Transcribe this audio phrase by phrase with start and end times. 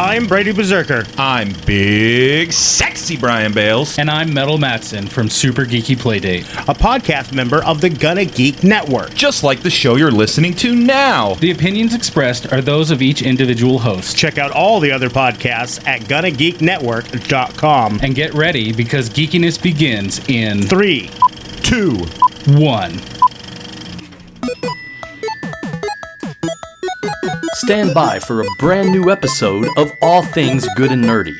[0.00, 1.04] I'm Brady Berserker.
[1.18, 3.98] I'm big, sexy Brian Bales.
[3.98, 8.62] And I'm Metal Matson from Super Geeky Playdate, a podcast member of the Gonna Geek
[8.62, 9.12] Network.
[9.14, 11.34] Just like the show you're listening to now.
[11.34, 14.16] The opinions expressed are those of each individual host.
[14.16, 17.98] Check out all the other podcasts at GonnaGeekNetwork.com.
[18.00, 21.10] And get ready because geekiness begins in three,
[21.64, 21.96] two,
[22.46, 23.00] one.
[27.68, 31.36] Stand by for a brand new episode of All Things Good and Nerdy.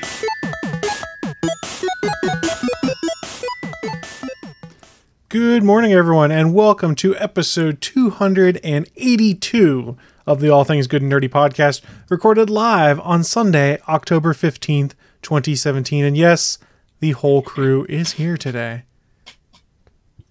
[5.31, 9.97] Good morning, everyone, and welcome to episode 282
[10.27, 16.05] of the All Things Good and Nerdy podcast, recorded live on Sunday, October 15th, 2017.
[16.05, 16.59] And yes,
[17.01, 18.83] the whole crew is here today.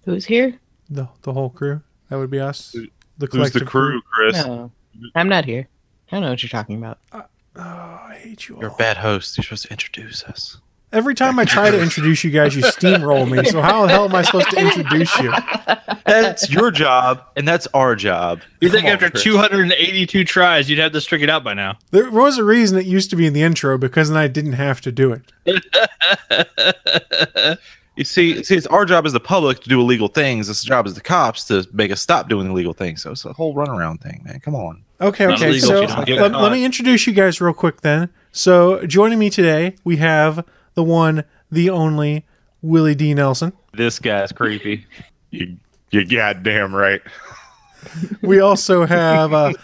[0.04, 0.60] Who's here?
[0.88, 1.82] The, the whole crew.
[2.08, 2.70] That would be us.
[3.18, 4.46] The Who's the crew, Chris?
[4.46, 4.70] No,
[5.16, 5.66] I'm not here.
[6.10, 6.98] I don't know what you're talking about.
[7.12, 7.22] Uh,
[7.56, 8.62] oh, I hate you all.
[8.62, 9.36] You're a bad host.
[9.36, 10.58] You're supposed to introduce us.
[10.90, 13.44] Every time I try to introduce you guys, you steamroll me.
[13.44, 15.30] So how the hell am I supposed to introduce you?
[16.06, 18.40] That's your job, and that's our job.
[18.62, 19.22] You think after Chris.
[19.22, 21.76] 282 tries, you'd have this figured out by now?
[21.90, 24.54] There was a reason it used to be in the intro because then I didn't
[24.54, 25.58] have to do it.
[27.98, 30.48] you see, see, it's our job as the public to do illegal things.
[30.48, 33.02] It's the job as the cops to make us stop doing illegal things.
[33.02, 34.38] So it's a whole runaround thing, man.
[34.38, 34.84] Come on.
[35.00, 35.58] Okay, okay.
[35.58, 38.08] So let, let me introduce you guys real quick then.
[38.30, 42.24] So joining me today, we have the one, the only
[42.62, 43.14] Willie D.
[43.14, 43.52] Nelson.
[43.72, 44.86] This guy's creepy.
[45.30, 45.56] You,
[45.90, 47.02] you goddamn right.
[48.22, 49.54] we also have uh,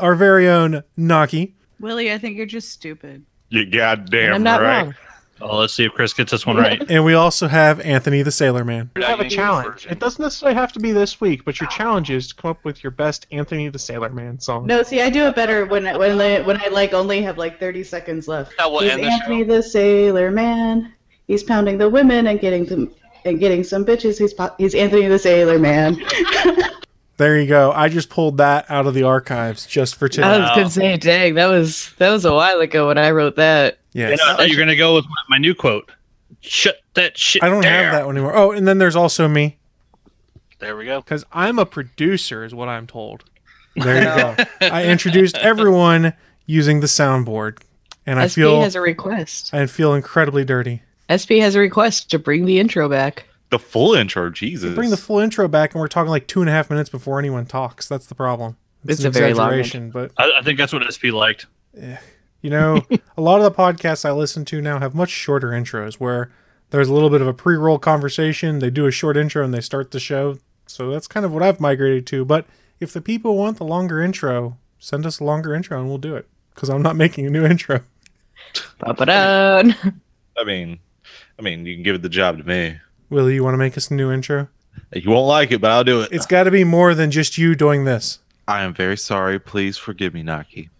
[0.00, 1.54] our very own Naki.
[1.78, 3.24] Willie, I think you're just stupid.
[3.50, 4.82] You goddamn I'm not right.
[4.82, 4.94] Wrong.
[5.40, 6.82] Oh, let's see if Chris gets this one right.
[6.90, 8.90] And we also have Anthony the Sailor Man.
[8.96, 9.86] You have a challenge.
[9.88, 12.64] It doesn't necessarily have to be this week, but your challenge is to come up
[12.64, 14.66] with your best Anthony the Sailor Man song.
[14.66, 17.38] No, see, I do it better when I, when I, when I like only have
[17.38, 18.56] like 30 seconds left.
[18.58, 19.56] That will He's end the Anthony show.
[19.56, 20.92] the Sailor Man.
[21.26, 22.90] He's pounding the women and getting them
[23.24, 24.18] and getting some bitches.
[24.18, 25.96] He's he's Anthony the Sailor Man.
[27.18, 27.72] There you go.
[27.72, 30.26] I just pulled that out of the archives just for today.
[30.26, 33.34] I was gonna say, dang, that was that was a while ago when I wrote
[33.36, 33.80] that.
[33.92, 35.90] Yeah, you know, you're gonna go with my new quote.
[36.40, 37.42] Shut that shit.
[37.42, 37.72] I don't down.
[37.72, 38.36] have that one anymore.
[38.36, 39.58] Oh, and then there's also me.
[40.60, 41.00] There we go.
[41.00, 43.24] Because I'm a producer, is what I'm told.
[43.74, 44.44] There you go.
[44.72, 46.14] I introduced everyone
[46.46, 47.58] using the soundboard,
[48.06, 49.52] and I SP feel has a request.
[49.52, 50.82] I feel incredibly dirty.
[51.10, 54.30] SP has a request to bring the intro back the full intro.
[54.30, 56.90] Jesus, bring the full intro back, and we're talking like two and a half minutes
[56.90, 57.88] before anyone talks.
[57.88, 58.56] That's the problem.
[58.84, 59.90] It's, it's a very long one.
[59.90, 61.46] but I, I, think that's what SP liked.
[61.76, 61.98] Yeah.
[62.42, 62.82] You know,
[63.16, 66.30] a lot of the podcasts I listen to now have much shorter intros where
[66.70, 68.60] there's a little bit of a pre-roll conversation.
[68.60, 70.38] They do a short intro and they start the show.
[70.66, 72.24] So that's kind of what I've migrated to.
[72.24, 72.46] But
[72.78, 76.14] if the people want the longer intro, send us a longer intro and we'll do
[76.14, 76.28] it.
[76.54, 77.80] Because I'm not making a new intro.
[80.36, 80.78] I mean,
[81.38, 82.78] I mean, you can give it the job to me.
[83.10, 84.48] Willie, you want to make us a new intro?
[84.92, 86.12] You won't like it, but I'll do it.
[86.12, 88.18] It's got to be more than just you doing this.
[88.46, 89.38] I am very sorry.
[89.38, 90.70] Please forgive me, Naki.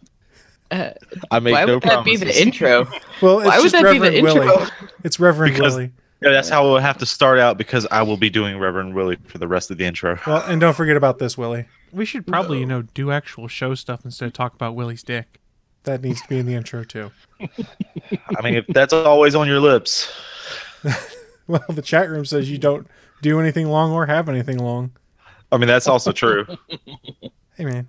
[0.70, 0.90] Uh,
[1.30, 2.20] I make why no would that promises.
[2.20, 2.86] be the intro?
[3.22, 4.46] well, why would that Reverend be the Willie.
[4.46, 4.66] intro?
[5.04, 5.92] It's Reverend because, Willie.
[6.20, 9.18] Yeah, that's how we'll have to start out because I will be doing Reverend Willie
[9.24, 10.18] for the rest of the intro.
[10.26, 11.66] Well, and don't forget about this, Willie.
[11.92, 15.40] We should probably, you know, do actual show stuff instead of talk about Willie's dick.
[15.84, 17.10] That needs to be in the intro too.
[17.40, 20.12] I mean, if that's always on your lips.
[21.52, 22.86] Well, the chat room says you don't
[23.22, 24.92] do anything long or have anything long.
[25.50, 26.46] I mean, that's also true.
[27.56, 27.88] hey, man.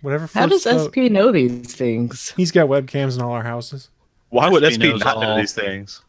[0.00, 0.26] Whatever.
[0.32, 2.32] How does SP know these things?
[2.34, 3.90] He's got webcams in all our houses.
[4.30, 5.20] Why would SP, SP not all.
[5.20, 6.00] know these things?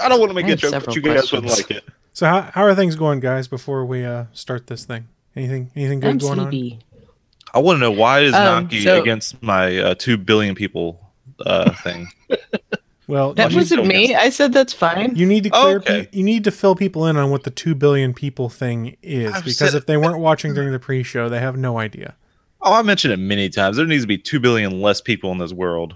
[0.00, 1.84] I don't want to make a joke, but you guys wouldn't like it.
[2.12, 3.48] So, how, how are things going, guys?
[3.48, 6.72] Before we uh, start this thing, anything anything good I'm going sleepy.
[6.72, 7.08] on?
[7.52, 9.00] I want to know why is um, Naki so...
[9.00, 11.00] against my uh, two billion people
[11.44, 12.06] uh, thing?
[13.08, 14.14] Well, that wasn't me.
[14.14, 15.14] I said that's fine.
[15.14, 15.76] You need to clear.
[15.76, 16.06] Oh, okay.
[16.06, 19.32] pe- you need to fill people in on what the two billion people thing is,
[19.32, 22.16] I've because if they weren't watching during the pre-show, they have no idea.
[22.60, 23.76] Oh, I mentioned it many times.
[23.76, 25.94] There needs to be two billion less people in this world,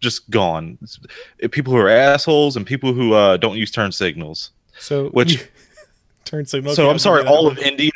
[0.00, 0.78] just gone.
[1.52, 4.50] People who are assholes and people who uh, don't use turn signals.
[4.78, 5.48] So which
[6.24, 6.76] turn signals.
[6.76, 7.92] So I'm sorry, all of India.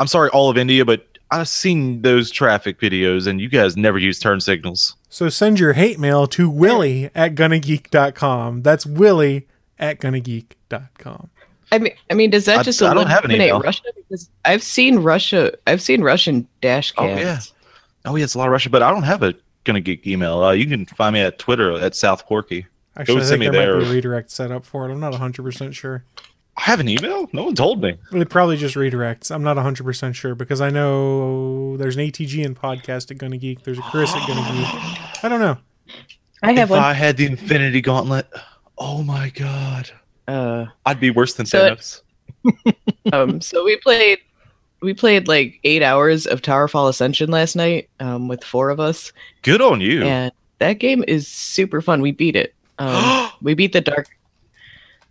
[0.00, 3.98] I'm sorry, all of India, but I've seen those traffic videos, and you guys never
[3.98, 4.96] use turn signals.
[5.08, 8.62] So send your hate mail to willie at gonnageek.com.
[8.62, 9.46] That's willie
[9.78, 11.30] at gonnageek.com.
[11.72, 13.82] I mean, I mean, does that I, just I don't have any Russia?
[13.94, 17.18] Because I've seen Russia, I've seen Russian dash cams.
[17.18, 17.40] Oh yeah,
[18.06, 19.34] oh yeah, it's a lot of Russia, but I don't have a
[19.64, 20.42] Gonna Geek email.
[20.42, 22.66] Uh, you can find me at Twitter at South Porky.
[22.96, 24.92] Actually, I think there, there might be a redirect set up for it.
[24.92, 26.02] I'm not 100 percent sure.
[26.60, 27.28] I have an email?
[27.32, 27.96] No one told me.
[28.12, 29.30] It probably just redirects.
[29.34, 33.62] I'm not 100% sure because I know there's an ATGN podcast at Gonna Geek.
[33.64, 35.24] There's a Chris at Gonna Geek.
[35.24, 35.56] I don't know.
[36.42, 36.78] I have if one.
[36.80, 38.26] I had the Infinity Gauntlet,
[38.78, 39.90] oh my god,
[40.28, 42.02] Uh, I'd be worse than So it- Thanos.
[43.12, 44.18] um, so we played,
[44.80, 49.12] we played like eight hours of Towerfall Ascension last night, um, with four of us,
[49.42, 50.02] Good on you.
[50.04, 52.00] and that game is super fun.
[52.00, 52.54] We beat it.
[52.78, 54.08] Um, we beat the dark,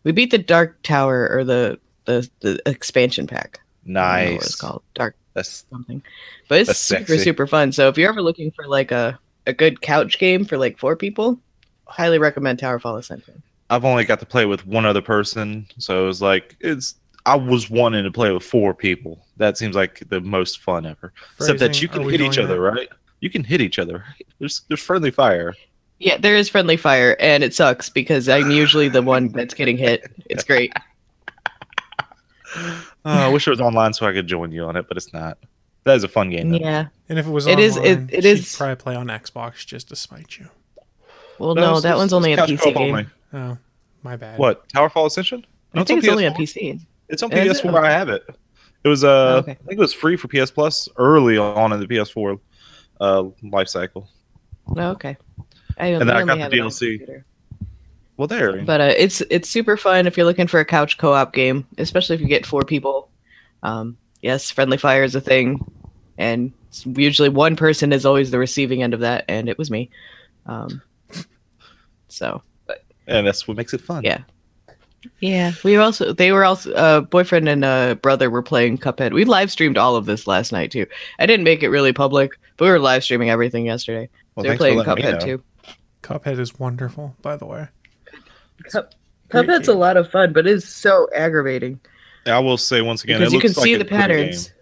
[0.03, 3.59] we beat the Dark Tower or the the the expansion pack.
[3.85, 6.01] I don't know what it's called dark That's something,
[6.47, 7.23] but it's super sexy.
[7.23, 7.71] super fun.
[7.71, 10.95] So if you're ever looking for like a a good couch game for like four
[10.95, 11.39] people,
[11.85, 13.41] highly recommend Towerfall Ascension.
[13.69, 16.95] I've only got to play with one other person, so it was like it's.
[17.25, 19.19] I was wanting to play with four people.
[19.37, 21.13] That seems like the most fun ever.
[21.37, 22.71] Except that you can hit each doing other, that?
[22.71, 22.89] right?
[23.19, 24.05] You can hit each other.
[24.39, 25.53] There's there's friendly fire.
[25.99, 29.77] Yeah, there is friendly fire, and it sucks because I'm usually the one that's getting
[29.77, 30.09] hit.
[30.29, 30.71] It's great.
[32.55, 35.13] Oh, I wish it was online so I could join you on it, but it's
[35.13, 35.37] not.
[35.83, 36.49] That is a fun game.
[36.49, 36.57] Though.
[36.57, 36.87] Yeah.
[37.07, 39.65] And if it was It is- it- online, it she'd is- probably play on Xbox
[39.65, 40.49] just to spite you.
[41.37, 42.77] Well, No, no, that one's only a couch PC game.
[42.77, 43.05] only.
[43.33, 43.57] Oh,
[44.03, 44.37] my bad.
[44.39, 45.45] What Towerfall Ascension?
[45.73, 46.79] No, I think it's only on PC.
[47.07, 47.61] It's on Is?
[47.61, 47.83] PS4.
[47.83, 48.23] I have it.
[48.83, 49.51] It was uh, Okay.
[49.51, 52.39] I think it was free for PS Plus early on in the PS4
[52.99, 54.09] uh life cycle.
[54.75, 55.17] Oh, okay.
[55.79, 56.97] I, And then I only got the have DLC.
[56.97, 57.25] computer.
[58.17, 58.61] Well, there.
[58.63, 62.15] But uh, it's it's super fun if you're looking for a couch co-op game, especially
[62.15, 63.09] if you get four people.
[63.63, 65.65] Um, yes, friendly fire is a thing,
[66.17, 66.51] and
[66.85, 69.89] usually one person is always the receiving end of that, and it was me.
[70.47, 70.81] Um,
[72.09, 74.03] so, but and that's what makes it fun.
[74.03, 74.23] Yeah.
[75.21, 79.13] yeah, we were also they were also uh, boyfriend and uh, brother were playing Cuphead.
[79.13, 80.87] We live streamed all of this last night too.
[81.19, 84.09] I didn't make it really public, but we were live streaming everything yesterday.
[84.35, 85.41] Well, They're thanks playing Cuphead too.
[86.01, 87.67] Cuphead is wonderful, by the way.
[88.71, 88.93] Cup-
[89.29, 91.79] Great Cuphead's a lot of fun, but it's so aggravating
[92.25, 94.47] I will say once again, because it you can like see the patterns.
[94.49, 94.55] game,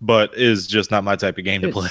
[0.00, 1.88] but is just not my type of game to play.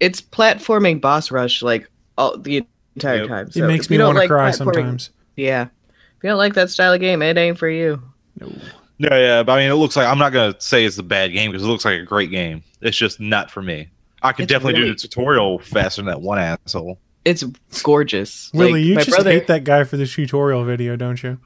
[0.00, 1.88] It's platforming boss rush like
[2.18, 2.64] all the
[2.96, 3.28] entire Yep.
[3.28, 3.50] time.
[3.54, 5.10] It makes me want to like cry sometimes.
[5.36, 8.02] Yeah, if you don't like that style of game, it ain't for you.
[8.40, 8.52] No.
[9.00, 11.32] No, yeah, but I mean, it looks like I'm not gonna say it's a bad
[11.32, 12.62] game because it looks like a great game.
[12.80, 13.88] It's just not for me.
[14.22, 16.98] I could It's definitely do the tutorial faster than that one asshole.
[17.24, 17.42] It's
[17.82, 18.50] gorgeous.
[18.52, 21.38] Willie, Like, you my just brother, hate that guy for the tutorial video, don't you?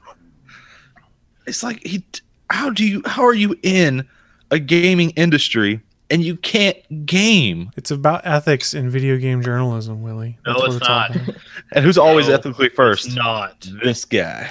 [1.47, 2.05] It's like he.
[2.51, 3.03] How do you?
[3.07, 4.07] How are you in
[4.51, 5.81] a gaming industry
[6.11, 7.71] and you can't game?
[7.77, 10.39] It's about ethics in video game journalism, Willie.
[10.47, 11.17] No, That's what it's all not.
[11.17, 11.37] about.
[11.73, 13.07] And who's always No, ethically first?
[13.07, 13.69] It's not.
[13.85, 14.51] This guy.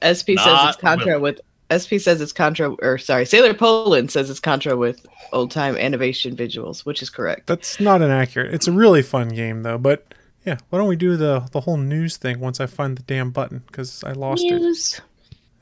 [0.00, 4.40] SP says it's contra with SP says it's contra or sorry, Sailor Poland says it's
[4.40, 7.46] contra with old time animation visuals, which is correct.
[7.48, 8.54] That's not inaccurate.
[8.54, 9.76] It's a really fun game, though.
[9.78, 10.14] But
[10.48, 13.30] yeah, why don't we do the the whole news thing once I find the damn
[13.30, 13.62] button?
[13.66, 14.60] Because I lost it.
[14.60, 15.00] News.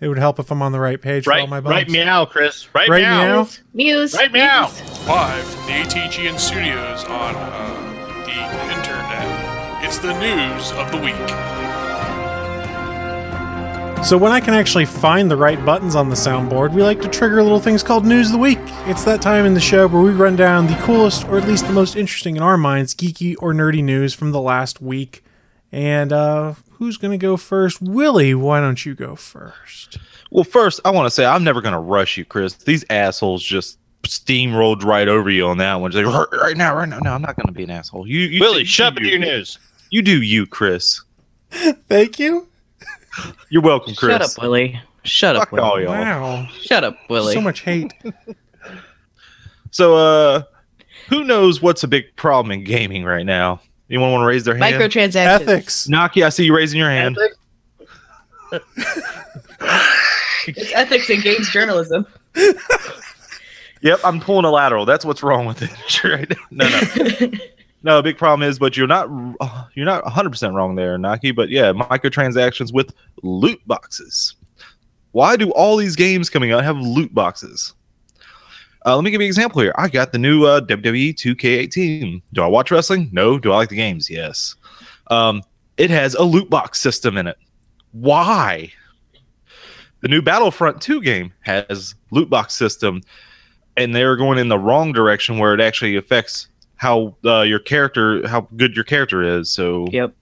[0.01, 1.93] It would help if I'm on the right page for all Right, my right buttons.
[1.93, 2.69] meow, Chris.
[2.75, 3.43] Right, Right meow.
[3.45, 3.49] meow?
[3.73, 4.15] News.
[4.15, 4.71] Right meow.
[5.09, 9.85] Live from the ATGN studios on uh, the internet.
[9.85, 11.15] It's the news of the week.
[14.05, 17.09] So when I can actually find the right buttons on the soundboard, we like to
[17.09, 18.61] trigger little things called News of the Week.
[18.87, 21.67] It's that time in the show where we run down the coolest, or at least
[21.67, 25.25] the most interesting in our minds, geeky or nerdy news from the last week.
[25.73, 27.83] And uh, who's going to go first?
[27.83, 29.99] Willie, why don't you go first?
[30.31, 32.55] Well, first, I want to say I'm never going to rush you, Chris.
[32.55, 35.91] These assholes just steamrolled right over you on that one.
[35.91, 37.01] Just like, right, right now, right now.
[37.01, 38.07] No, I'm not going to be an asshole.
[38.07, 39.59] You, you Willie, you shut up do with your news.
[39.91, 41.03] You do you, Chris.
[41.51, 42.49] Thank you.
[43.51, 44.13] You're welcome, Chris.
[44.13, 44.81] Shut up, Willie.
[45.05, 45.93] Shut up, Fuck all y'all.
[45.93, 46.49] Wow.
[46.61, 47.35] Shut up, Willie.
[47.35, 47.93] So much hate.
[49.73, 50.43] So, uh,
[51.11, 53.61] who knows what's a big problem in gaming right now?
[53.91, 54.75] Anyone want to raise their hand?
[54.75, 55.43] Microtransactions.
[55.43, 55.87] Ethics.
[55.87, 57.19] Naki, I see you raising your hand.
[60.47, 62.07] It's ethics in games journalism.
[63.83, 64.87] Yep, I'm pulling a lateral.
[64.87, 66.05] That's what's wrong with it.
[66.05, 66.67] right now.
[66.67, 66.69] No,
[67.21, 67.39] no.
[67.87, 69.09] No, big problem is, but you're not
[69.75, 71.31] you're not 100 percent wrong there, Naki.
[71.31, 74.35] But yeah, microtransactions with loot boxes.
[75.13, 77.75] Why do all these games coming out have loot boxes?
[78.85, 79.73] Uh, let me give you an example here.
[79.79, 82.23] I got the new uh, WWE 2K18.
[82.33, 83.09] Do I watch wrestling?
[83.13, 83.39] No.
[83.39, 84.11] Do I like the games?
[84.11, 84.57] Yes.
[85.07, 85.43] Um,
[85.77, 87.39] it has a loot box system in it.
[87.93, 88.73] Why?
[90.01, 93.03] The new Battlefront 2 game has loot box system,
[93.77, 98.27] and they're going in the wrong direction where it actually affects how uh, your character,
[98.29, 99.51] how good your character is.
[99.51, 100.15] So Yep.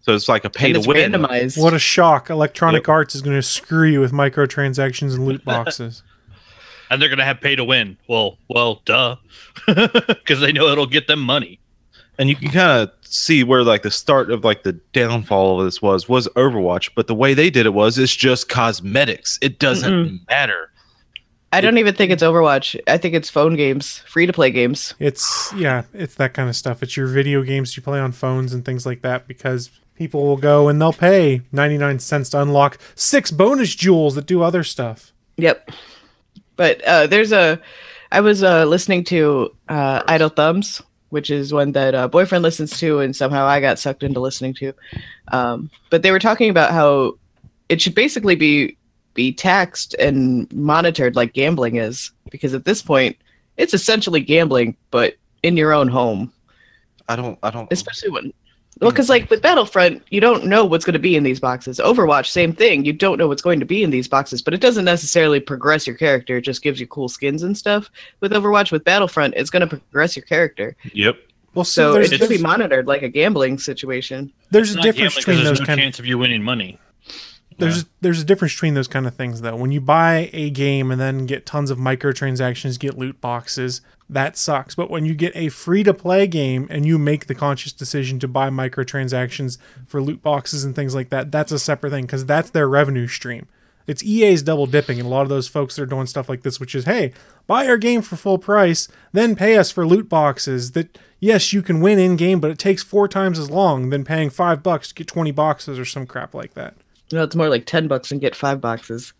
[0.00, 1.12] so it's like a pay And to it's win.
[1.12, 1.62] randomized.
[1.62, 2.30] What a shock.
[2.30, 2.88] Electronic Yep.
[2.88, 6.02] Arts is going to screw you with microtransactions and loot boxes.
[6.90, 7.96] And they're gonna have pay to win.
[8.08, 9.14] Well, well, duh,
[9.66, 11.60] because they know it'll get them money.
[12.18, 15.64] and you can kind of see where like the start of like the downfall of
[15.66, 19.38] this was was Overwatch, but the way they did it was it's just cosmetics.
[19.40, 20.69] It doesn't matter.
[21.52, 22.78] I don't even think it's Overwatch.
[22.86, 24.94] I think it's phone games, free to play games.
[25.00, 26.82] It's yeah, it's that kind of stuff.
[26.82, 30.36] It's your video games you play on phones and things like that because people will
[30.36, 35.12] go and they'll pay 99 cents to unlock six bonus jewels that do other stuff.
[35.36, 35.70] Yep.
[36.56, 37.60] But uh, there's a
[38.12, 42.78] I was uh, listening to uh, Idle Thumbs, which is one that uh, boyfriend listens
[42.78, 44.72] to, and somehow I got sucked into listening to.
[45.28, 47.18] Um, but they were talking about how
[47.68, 48.76] it should basically be
[49.14, 53.16] be taxed and monitored like gambling is, because at this point,
[53.56, 56.32] it's essentially gambling, but in your own home.
[57.08, 57.38] I don't.
[57.42, 57.70] I don't.
[57.72, 58.32] Especially when
[58.80, 61.78] well, because like with Battlefront, you don't know what's going to be in these boxes.
[61.78, 62.84] Overwatch, same thing.
[62.84, 65.86] You don't know what's going to be in these boxes, but it doesn't necessarily progress
[65.86, 66.38] your character.
[66.38, 67.90] It just gives you cool skins and stuff.
[68.20, 70.76] With Overwatch, with Battlefront, it's going to progress your character.
[70.94, 71.18] Yep.
[71.54, 74.32] Well, So there's, it should be monitored like a gambling situation.
[74.50, 76.78] there's It's a difference between there's those no kind of chance of you winning money.
[77.60, 79.56] There's there's a difference between those kind of things though.
[79.56, 84.36] When you buy a game and then get tons of microtransactions, get loot boxes, that
[84.36, 84.74] sucks.
[84.74, 88.18] But when you get a free to play game and you make the conscious decision
[88.20, 92.26] to buy microtransactions for loot boxes and things like that, that's a separate thing because
[92.26, 93.46] that's their revenue stream.
[93.86, 96.42] It's EA's double dipping, and a lot of those folks that are doing stuff like
[96.42, 97.12] this, which is, hey,
[97.46, 100.72] buy our game for full price, then pay us for loot boxes.
[100.72, 104.04] That yes, you can win in game, but it takes four times as long than
[104.04, 106.74] paying five bucks to get twenty boxes or some crap like that.
[107.12, 109.12] No, it's more like ten bucks and get five boxes.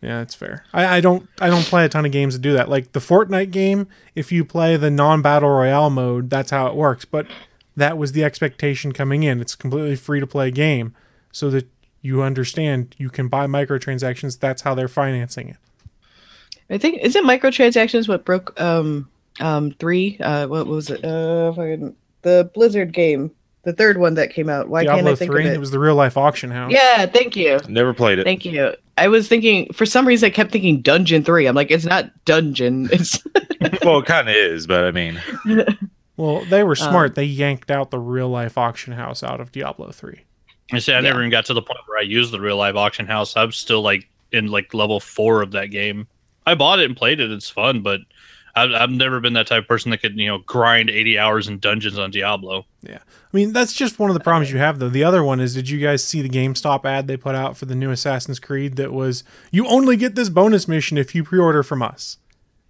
[0.00, 0.64] Yeah, that's fair.
[0.72, 2.68] I, I don't I don't play a ton of games that do that.
[2.68, 7.04] Like the Fortnite game, if you play the non-battle royale mode, that's how it works.
[7.04, 7.28] But
[7.76, 9.40] that was the expectation coming in.
[9.40, 10.94] It's a completely free to play game,
[11.30, 11.68] so that
[12.00, 14.40] you understand you can buy microtransactions.
[14.40, 15.56] That's how they're financing it.
[16.68, 19.08] I think isn't microtransactions what broke um
[19.40, 21.52] um three uh what was it uh
[22.22, 23.30] the Blizzard game
[23.64, 25.60] the third one that came out why can't I think three, of it it?
[25.60, 26.72] was the real life auction house.
[26.72, 28.24] yeah, thank you, Never played it.
[28.24, 28.74] thank you.
[28.98, 31.46] I was thinking for some reason I kept thinking Dungeon three.
[31.46, 32.88] I'm like it's not Dungeon.
[32.92, 33.22] It's
[33.84, 35.20] well, it kind of is, but I mean,
[36.16, 37.14] Well, they were Um, smart.
[37.14, 40.22] they yanked out the real life auction house out of Diablo three.
[40.72, 42.74] I say I never even got to the point where I used the real life
[42.76, 43.36] auction house.
[43.36, 46.06] I'm still like in like level four of that game.
[46.46, 47.30] I bought it and played it.
[47.30, 48.00] It's fun, but
[48.54, 51.48] I've, I've never been that type of person that could you know grind 80 hours
[51.48, 52.66] in dungeons on Diablo.
[52.82, 52.98] Yeah.
[52.98, 54.90] I mean, that's just one of the problems you have, though.
[54.90, 57.64] The other one is did you guys see the GameStop ad they put out for
[57.64, 61.38] the new Assassin's Creed that was, you only get this bonus mission if you pre
[61.38, 62.18] order from us?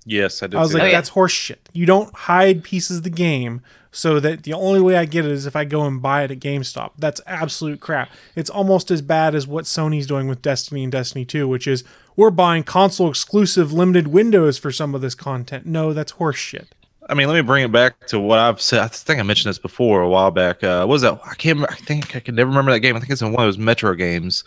[0.05, 0.57] yes, I did.
[0.57, 0.93] I was like, that.
[0.93, 1.59] that's horseshit.
[1.73, 5.31] You don't hide pieces of the game so that the only way I get it
[5.31, 6.93] is if I go and buy it at GameStop.
[6.99, 8.11] That's absolute crap.
[8.35, 11.85] It's almost as bad as what Sony's doing with Destiny and Destiny 2, which is
[12.17, 15.67] we're buying console exclusive limited windows for some of this content.
[15.67, 16.67] No, that's horseshit.
[17.09, 18.81] I mean, let me bring it back to what I've said.
[18.81, 20.63] I think I mentioned this before a while back.
[20.63, 21.21] Uh, what was that?
[21.25, 21.57] I can't.
[21.57, 22.97] Remember, I think I can never remember that game.
[22.97, 24.45] I think it's in one of those Metro games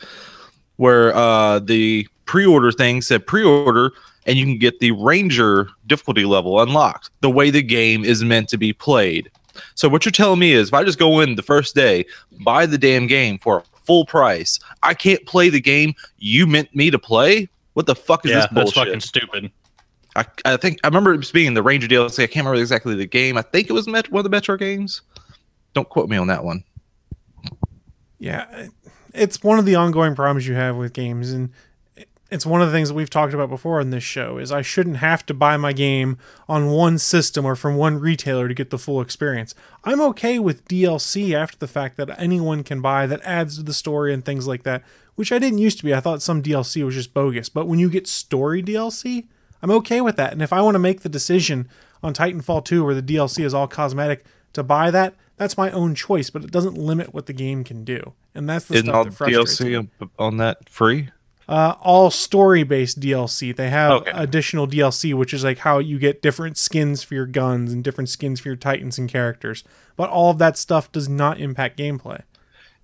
[0.77, 3.91] where uh, the pre-order thing said pre-order,
[4.25, 7.09] and you can get the Ranger difficulty level unlocked.
[7.21, 9.29] The way the game is meant to be played.
[9.75, 12.05] So what you're telling me is, if I just go in the first day,
[12.43, 16.89] buy the damn game for full price, I can't play the game you meant me
[16.89, 17.49] to play.
[17.75, 19.51] What the fuck is yeah, this that's fucking stupid.
[20.15, 22.23] I, I think I remember it being the Ranger DLC.
[22.23, 23.37] I can't remember exactly the game.
[23.37, 25.01] I think it was Met- one of the Metro games.
[25.73, 26.63] Don't quote me on that one.
[28.17, 28.67] Yeah,
[29.13, 31.51] it's one of the ongoing problems you have with games, and
[32.31, 34.37] it's one of the things that we've talked about before on this show.
[34.37, 36.17] Is I shouldn't have to buy my game
[36.47, 39.53] on one system or from one retailer to get the full experience.
[39.83, 43.73] I'm okay with DLC after the fact that anyone can buy that adds to the
[43.73, 44.81] story and things like that,
[45.15, 45.93] which I didn't used to be.
[45.93, 49.25] I thought some DLC was just bogus, but when you get story DLC,
[49.61, 50.33] I'm okay with that.
[50.33, 51.67] And if I want to make the decision
[52.03, 55.95] on Titanfall 2 where the DLC is all cosmetic to buy that, that's my own
[55.95, 58.13] choice, but it doesn't limit what the game can do.
[58.33, 59.69] And that's the Isn't stuff all that frustrates me.
[59.71, 61.09] DLC on- on that free?
[61.47, 63.51] Uh, all story based DLC.
[63.55, 64.11] They have Okay.
[64.13, 68.09] additional DLC, which is like how you get different skins for your guns and different
[68.09, 69.63] skins for your Titans and characters.
[69.95, 72.21] But all of that stuff does not impact gameplay.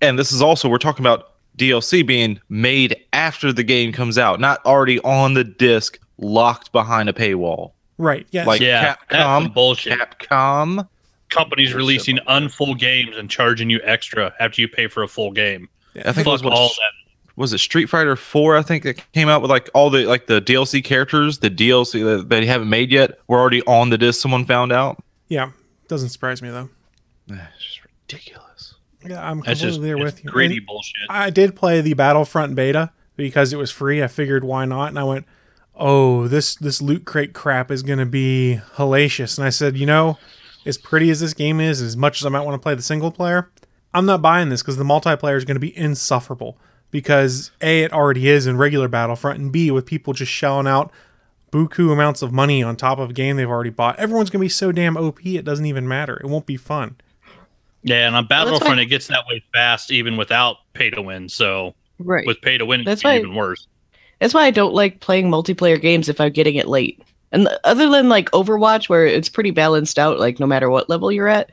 [0.00, 1.31] And this is also we're talking about
[1.62, 7.08] DLC being made after the game comes out, not already on the disc locked behind
[7.08, 7.72] a paywall.
[7.98, 8.26] Right.
[8.30, 8.46] Yes.
[8.46, 9.98] Like Yeah, that's Capcom, bullshit.
[9.98, 10.88] Capcom.
[11.28, 15.68] Companies releasing unfull games and charging you extra after you pay for a full game.
[15.94, 16.92] Yeah, I think it was what, all that.
[17.36, 18.56] was it Street Fighter Four?
[18.56, 22.04] I think that came out with like all the like the DLC characters, the DLC
[22.04, 24.20] that they haven't made yet, were already on the disc.
[24.20, 25.02] Someone found out.
[25.28, 25.50] yeah.
[25.88, 26.68] Doesn't surprise me though.
[27.30, 28.42] It's just ridiculous.
[29.06, 30.30] Yeah, I'm That's completely just there with you.
[30.30, 30.94] greedy And bullshit.
[31.08, 34.02] I did play the Battlefront beta because it was free.
[34.02, 35.26] I figured why not, and I went,
[35.74, 39.86] "Oh, this this loot crate crap is going to be hellacious." And I said, "You
[39.86, 40.18] know,
[40.64, 42.82] as pretty as this game is, as much as I might want to play the
[42.82, 43.50] single player,
[43.94, 46.58] I'm not buying this because the multiplayer is going to be insufferable.
[46.90, 50.92] Because a, it already is in regular Battlefront, and b, with people just shelling out
[51.50, 53.98] buku amounts of money on top of a game they've already bought.
[53.98, 56.16] Everyone's gonna be so damn OP it doesn't even matter.
[56.16, 56.96] It won't be fun.
[57.82, 61.28] Yeah, and on Battlefront, it gets that way fast, even without pay to win.
[61.28, 62.26] So Right.
[62.26, 63.66] with pay to win, That's it's why- even worse.
[64.20, 67.02] That's why I don't like playing multiplayer games if I'm getting it late.
[67.32, 71.10] And other than like Overwatch, where it's pretty balanced out, like no matter what level
[71.10, 71.50] you're at,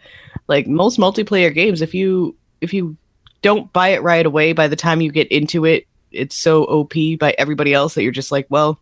[0.47, 2.95] like most multiplayer games, if you if you
[3.41, 7.15] don't buy it right away, by the time you get into it, it's so OP
[7.17, 8.77] by everybody else that you're just like, well,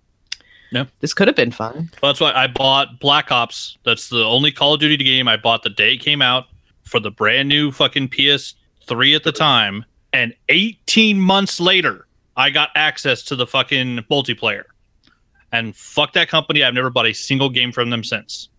[0.72, 0.86] Yeah.
[1.00, 1.89] this could have been fun.
[2.01, 3.77] Well, that's why I bought Black Ops.
[3.86, 6.48] That's the only Call of Duty game I bought the day it came out
[6.88, 9.86] for the brand new fucking PS3 at the time.
[10.13, 14.63] And 18 months later, I got access to the fucking multiplayer.
[15.51, 16.63] And fuck that company.
[16.63, 18.50] I've never bought a single game from them since.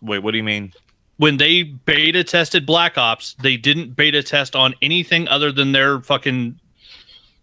[0.00, 0.72] Wait, what do you mean?
[1.16, 6.00] When they beta tested Black Ops, they didn't beta test on anything other than their
[6.00, 6.58] fucking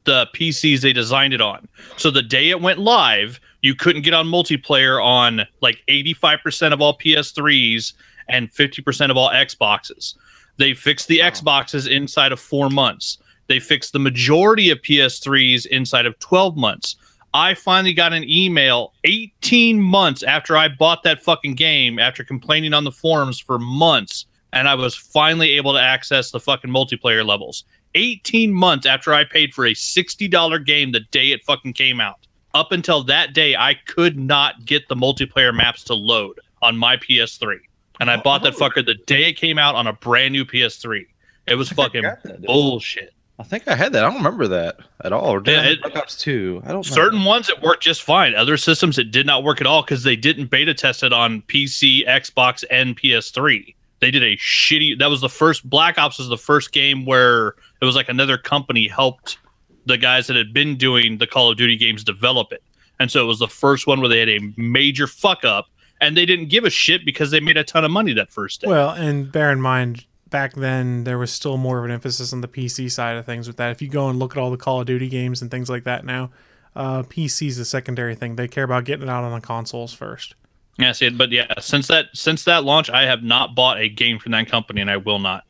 [0.05, 1.67] the PCs they designed it on.
[1.97, 6.81] So the day it went live, you couldn't get on multiplayer on like 85% of
[6.81, 7.93] all PS3s
[8.29, 10.15] and 50% of all Xboxes.
[10.57, 13.17] They fixed the Xboxes inside of 4 months.
[13.47, 16.95] They fixed the majority of PS3s inside of 12 months.
[17.33, 22.73] I finally got an email 18 months after I bought that fucking game after complaining
[22.73, 27.25] on the forums for months and I was finally able to access the fucking multiplayer
[27.25, 27.65] levels.
[27.93, 32.25] 18 months after I paid for a $60 game the day it fucking came out.
[32.53, 36.95] Up until that day, I could not get the multiplayer maps to load on my
[36.95, 37.57] PS3.
[37.99, 41.05] And I bought that fucker the day it came out on a brand new PS3.
[41.47, 43.13] It was fucking that, bullshit.
[43.37, 44.03] I think I had that.
[44.03, 45.27] I don't remember that at all.
[45.27, 46.61] Or did Yeah, I it- Black Ops 2?
[46.63, 46.81] I don't know.
[46.83, 48.33] Certain ones it worked just fine.
[48.33, 51.41] Other systems it did not work at all because they didn't beta test it on
[51.43, 53.75] PC, Xbox, and PS3.
[53.99, 54.97] They did a shitty.
[54.99, 55.69] That was the first.
[55.69, 57.49] Black Ops was the first game where
[57.81, 59.37] it was like another company helped
[59.85, 62.63] the guys that had been doing the Call of Duty games develop it,
[62.99, 65.67] and so it was the first one where they had a major fuck up,
[66.01, 68.61] and they didn't give a shit because they made a ton of money that first
[68.61, 68.67] day.
[68.67, 72.41] Well, and bear in mind, back then there was still more of an emphasis on
[72.41, 73.71] the PC side of things with that.
[73.71, 75.83] If you go and look at all the Call of Duty games and things like
[75.85, 76.31] that now,
[76.75, 78.35] uh, PC's a secondary thing.
[78.35, 80.35] They care about getting it out on the consoles first.
[80.77, 84.19] yeah, see, but yeah, since that since that launch, I have not bought a game
[84.19, 85.45] from that company, and I will not.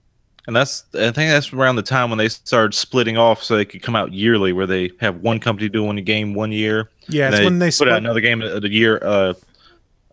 [0.47, 3.65] And that's I think that's around the time when they started splitting off so they
[3.65, 6.91] could come out yearly, where they have one company doing a game one year.
[7.07, 9.33] Yeah, and it's when they put split- out another game a a year, uh,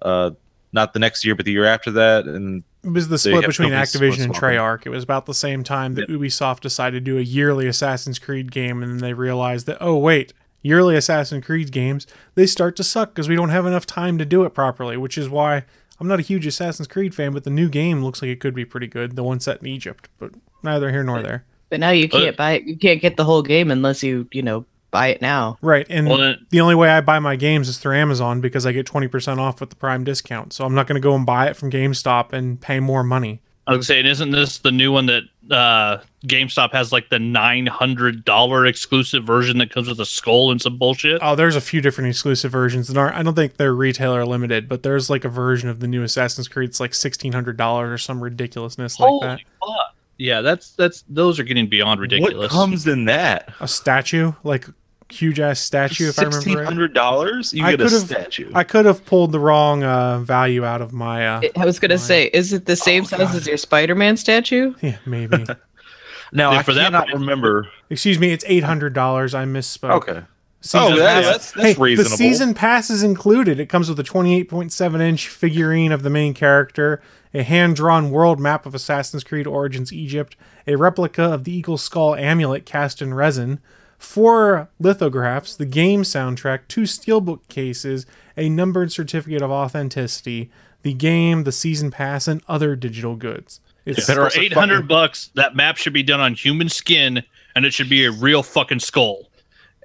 [0.05, 0.31] uh,
[0.73, 2.25] not the next year, but the year after that.
[2.25, 4.35] And It was the split between Activision and.
[4.35, 4.87] Treyarch.
[4.87, 8.51] It was about the same time that Ubisoft decided to do a yearly Assassin's Creed
[8.51, 12.85] game, and then they realized that oh wait, yearly Assassin's Creed games they start to
[12.85, 14.97] suck because we don't have enough time to do it properly.
[14.97, 15.65] Which is why
[16.01, 18.55] I'm not a huge Assassin's Creed fan, but the new game looks like it could
[18.55, 19.15] be pretty good.
[19.15, 21.45] The one set in Egypt, but neither here nor there.
[21.69, 22.65] But now you can't buy it.
[22.65, 25.59] You can't get the whole game unless you, you know, buy it now.
[25.61, 28.65] Right, and Well, then- the only way I buy my games is through Amazon because
[28.65, 30.53] I get 20% off with the Prime discount.
[30.53, 33.41] So I'm not going to go and buy it from GameStop and pay more money.
[33.67, 37.67] I was saying, isn't this the new one that uh, GameStop has like the nine
[37.67, 41.21] hundred dollar exclusive version that comes with a skull and some bullshit?
[41.23, 43.15] Oh, there's a few different exclusive versions that aren't.
[43.15, 46.49] I don't think they're retailer limited, but there's like a version of the new Assassin's
[46.49, 46.71] Creed.
[46.71, 49.41] It's like sixteen hundred dollars or some ridiculousness like that.
[49.61, 49.95] fuck!
[50.19, 52.37] Yeah, that's that's those are getting beyond ridiculous.
[52.37, 53.53] what comes in that?
[53.61, 54.67] A statue, like
[55.13, 56.09] huge ass statue.
[56.09, 56.65] If I remember Sixteen right.
[56.65, 57.53] hundred dollars?
[57.53, 58.51] You I get a could've- statue.
[58.55, 61.27] I could have pulled the wrong uh, value out of my.
[61.27, 64.75] Uh, I was gonna say, is it the same size as your Spider-Man statue?
[64.83, 65.45] yeah, maybe.
[66.33, 67.69] now Yeah, I for that cannot price- remember.
[67.91, 69.35] Excuse me, it's eight hundred dollars.
[69.35, 69.91] I misspoke.
[70.09, 70.23] Okay.
[70.65, 72.11] Season oh, that, that's that's hey, reasonable.
[72.11, 73.59] The season pass is included.
[73.59, 77.03] It comes with a 28.7 inch figurine of the main character,
[77.35, 80.37] a hand drawn world map of Assassin's Creed Origins Egypt,
[80.69, 83.59] a replica of the Eagle Skull amulet cast in resin,
[84.03, 88.05] four lithographs, the game soundtrack, two steelbook cases,
[88.37, 90.51] a numbered certificate of authenticity,
[90.83, 93.61] the game, the season pass, and other digital goods.
[93.85, 97.23] It's For eight hundred bucks, that map should be done on human skin,
[97.57, 99.29] and it should be a real fucking skull.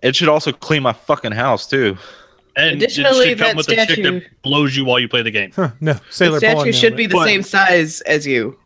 [0.03, 1.97] It should also clean my fucking house too.
[2.55, 5.07] And Additionally, it should come that with a chick statue- that blows you while you
[5.07, 5.51] play the game.
[5.55, 7.11] Huh, no, Sailor The statue Paul should be it.
[7.11, 8.57] the same size as you.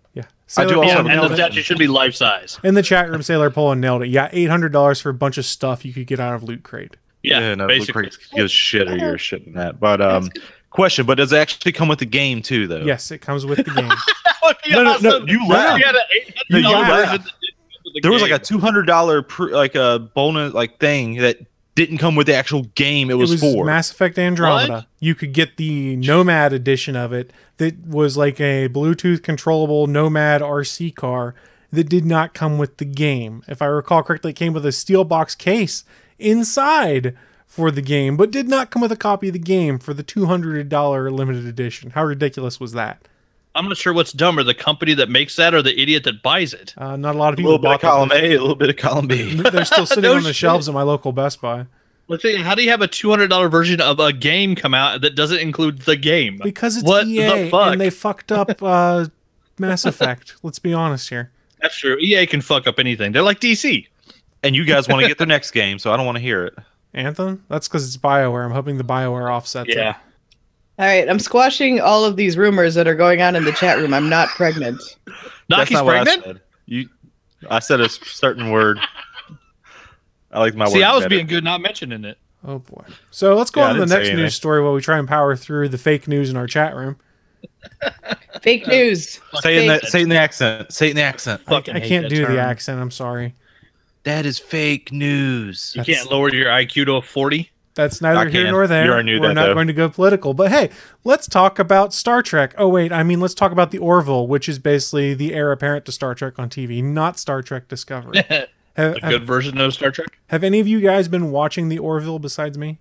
[0.58, 0.64] Yeah.
[0.64, 2.60] I do also Paul have a and the statue should be life size.
[2.64, 4.08] In the chat room, Sailor Poland nailed it.
[4.10, 6.64] Yeah, eight hundred dollars for a bunch of stuff you could get out of Loot
[6.64, 6.98] Crate.
[7.24, 8.04] Yeah, no, basically.
[8.04, 9.80] Loot Crate's gives shit or you're shitting that.
[9.80, 10.30] But um,
[10.72, 12.82] question: But does it actually come with the game too, though?
[12.82, 13.90] Yes, it comes with the game.
[14.44, 15.80] That No, no, no, you If laughed.
[15.80, 16.02] you had an
[16.50, 16.90] No, $800 you laughed.
[16.90, 19.76] version that didn't come with the There was like a two hundred dollar pr- like
[19.76, 21.38] a bonus like thing that
[21.76, 23.10] didn't come with the actual game.
[23.10, 23.66] It was, it was for.
[23.66, 24.74] Mass Effect Andromeda.
[24.74, 24.86] What?
[25.00, 30.42] You could get the Nomad edition of it that was like a Bluetooth controllable Nomad
[30.42, 31.34] RC car
[31.72, 33.44] that did not come with the game.
[33.48, 35.86] If I recall correctly, it came with a steel box case
[36.20, 37.16] inside
[37.48, 40.04] for the game, but did not come with a copy of the game for the
[40.04, 41.92] $200 limited edition.
[41.92, 43.08] How ridiculous was that?
[43.54, 46.54] I'm not sure what's dumber, the company that makes that or the idiot that buys
[46.54, 46.74] it.
[46.78, 47.56] Uh, not a lot of people.
[47.56, 48.26] A people little bit of column version.
[48.26, 49.36] A, a little bit of column B.
[49.52, 50.36] They're still sitting No on the shit.
[50.38, 51.66] shelves at my local Best Buy
[52.08, 55.16] Let's say, how do you have a $200 version of a game come out that
[55.16, 56.40] doesn't include the game?
[56.44, 57.72] because it's what EA the fuck?
[57.72, 59.06] and they fucked up uh,
[59.58, 60.36] Mass Effect.
[60.44, 61.32] Let's be honest here.
[61.62, 61.98] That's true.
[62.00, 63.12] EA can fuck up anything.
[63.12, 63.88] They're like DC.
[64.44, 66.46] And you guys want to get their next game, so I don't want to hear
[66.46, 66.56] it.
[66.94, 67.46] Anthem?
[67.48, 68.44] That's because it's BioWare.
[68.44, 69.96] I'm hoping the BioWare offsets it.
[70.82, 70.88] Yeah.
[70.88, 73.78] All right, I'm squashing all of these rumors that are going on in the chat
[73.78, 73.94] room.
[73.94, 74.82] I'm not pregnant.
[75.50, 76.42] That's Naki's not what I said.
[76.66, 76.90] You,
[77.50, 78.80] I said a certain word.
[80.32, 81.10] I like my See, word I was better.
[81.10, 82.18] being good not mentioning it.
[82.46, 82.84] Oh boy.
[83.12, 85.36] So let's go Yeah, on to the next news story while we try and power
[85.36, 86.98] through the fake news in our chat room.
[88.42, 89.20] Fake news.
[89.42, 90.72] Say in the say in the accent.
[90.74, 91.42] Say in the accent.
[91.48, 92.34] I, Fucking I can't do term.
[92.34, 92.80] the accent.
[92.80, 93.36] I'm sorry.
[94.04, 95.74] That is fake news.
[95.76, 97.51] You That's- can't lower your IQ to a 40.
[97.74, 98.86] That's neither here nor there.
[98.86, 99.54] You already knew We're that, not though.
[99.54, 100.34] going to go political.
[100.34, 100.70] But hey,
[101.04, 102.54] let's talk about Star Trek.
[102.58, 105.86] Oh wait, I mean let's talk about the Orville, which is basically the heir apparent
[105.86, 108.24] to Star Trek on TV, not Star Trek Discovery.
[108.30, 110.20] have, A have, good version of Star Trek.
[110.28, 112.80] have any of you guys been watching the Orville besides me?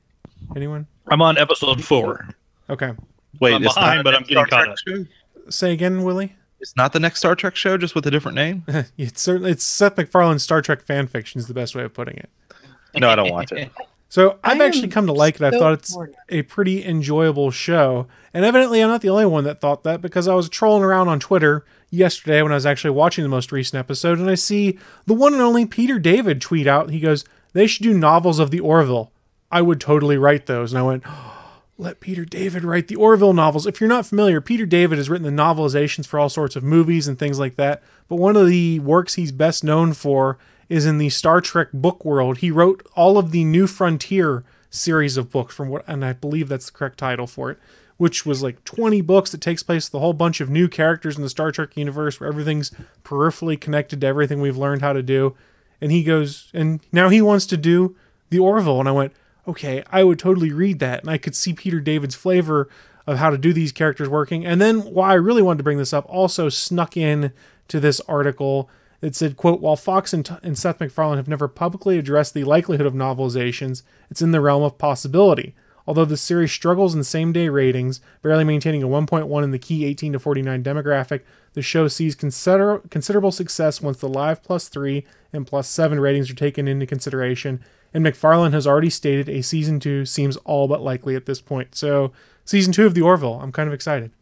[0.56, 0.86] Anyone?
[1.08, 2.28] I'm on episode four.
[2.68, 2.92] Okay.
[3.40, 5.06] Wait, I'm it's behind, not but I'm getting Star caught Trek up.
[5.06, 5.50] show?
[5.50, 6.34] Say again, Willie.
[6.58, 8.64] It's not the next Star Trek show, just with a different name.
[8.98, 12.16] It's certainly it's Seth MacFarlane's Star Trek fan fiction is the best way of putting
[12.16, 12.28] it.
[12.96, 13.70] No, I don't watch it.
[14.10, 15.42] So I've actually come to like it.
[15.42, 15.96] I so thought it's
[16.28, 18.08] a pretty enjoyable show.
[18.34, 21.06] And evidently, I'm not the only one that thought that because I was trolling around
[21.06, 24.78] on Twitter yesterday when I was actually watching the most recent episode, and I see
[25.06, 26.90] the one and only Peter David tweet out.
[26.90, 29.12] He goes, They should do novels of the Orville.
[29.50, 30.72] I would totally write those.
[30.72, 33.66] And I went, oh, let Peter David write the Orville novels.
[33.66, 37.08] If you're not familiar, Peter David has written the novelizations for all sorts of movies
[37.08, 37.82] and things like that.
[38.08, 40.36] But one of the works he's best known for
[40.70, 42.38] is in the Star Trek book world.
[42.38, 46.48] He wrote all of the New Frontier series of books from what and I believe
[46.48, 47.58] that's the correct title for it,
[47.96, 51.16] which was like 20 books that takes place with a whole bunch of new characters
[51.16, 52.70] in the Star Trek universe where everything's
[53.02, 55.36] peripherally connected to everything we've learned how to do.
[55.80, 57.96] And he goes and now he wants to do
[58.30, 59.12] the Orville and I went,
[59.48, 61.00] okay, I would totally read that.
[61.00, 62.68] And I could see Peter David's flavor
[63.08, 64.46] of how to do these characters working.
[64.46, 67.32] And then why I really wanted to bring this up also snuck in
[67.66, 68.70] to this article.
[69.02, 72.86] It said, quote, while Fox and, and Seth MacFarlane have never publicly addressed the likelihood
[72.86, 75.54] of novelizations, it's in the realm of possibility.
[75.86, 79.84] Although the series struggles in same day ratings, barely maintaining a 1.1 in the key
[79.86, 81.22] 18 to 49 demographic,
[81.54, 86.30] the show sees consider- considerable success once the live plus 3 and plus 7 ratings
[86.30, 87.60] are taken into consideration.
[87.92, 91.74] And MacFarlane has already stated a season 2 seems all but likely at this point.
[91.74, 92.12] So,
[92.44, 94.12] season 2 of The Orville, I'm kind of excited.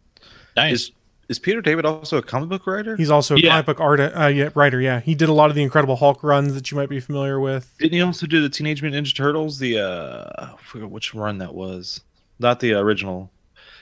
[0.57, 0.73] Nice.
[0.73, 0.91] Is
[1.29, 2.97] is Peter David also a comic book writer?
[2.97, 3.51] He's also a Yeah.
[3.51, 4.81] comic book art, uh, yeah, writer.
[4.81, 7.39] Yeah, he did a lot of the Incredible Hulk runs that you might be familiar
[7.41, 7.73] with.
[7.79, 9.59] Didn't he also do the Teenage Mutant Ninja Turtles?
[9.59, 12.01] The uh, I forget which run that was.
[12.41, 13.31] Not the original,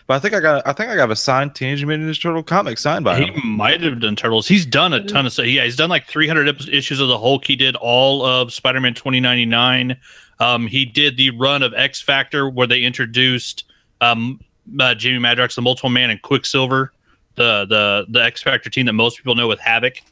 [0.06, 2.42] but I think I got I think I got a signed Teenage Mutant Ninja Turtle
[2.42, 3.34] comic signed by He him.
[3.34, 4.48] He might have done Turtles.
[4.48, 5.46] He's done a ton of stuff.
[5.46, 7.44] Yeah, he's done like 300 issues of the Hulk.
[7.44, 9.96] He did all of Spider-Man 2099.
[10.40, 13.64] Um, he did the run of X Factor where they introduced
[14.00, 14.40] um,
[14.80, 16.92] uh, Jamie Madrox, the Multiple Man, and Quicksilver,
[17.36, 20.02] the the the X Factor team that most people know with Havoc.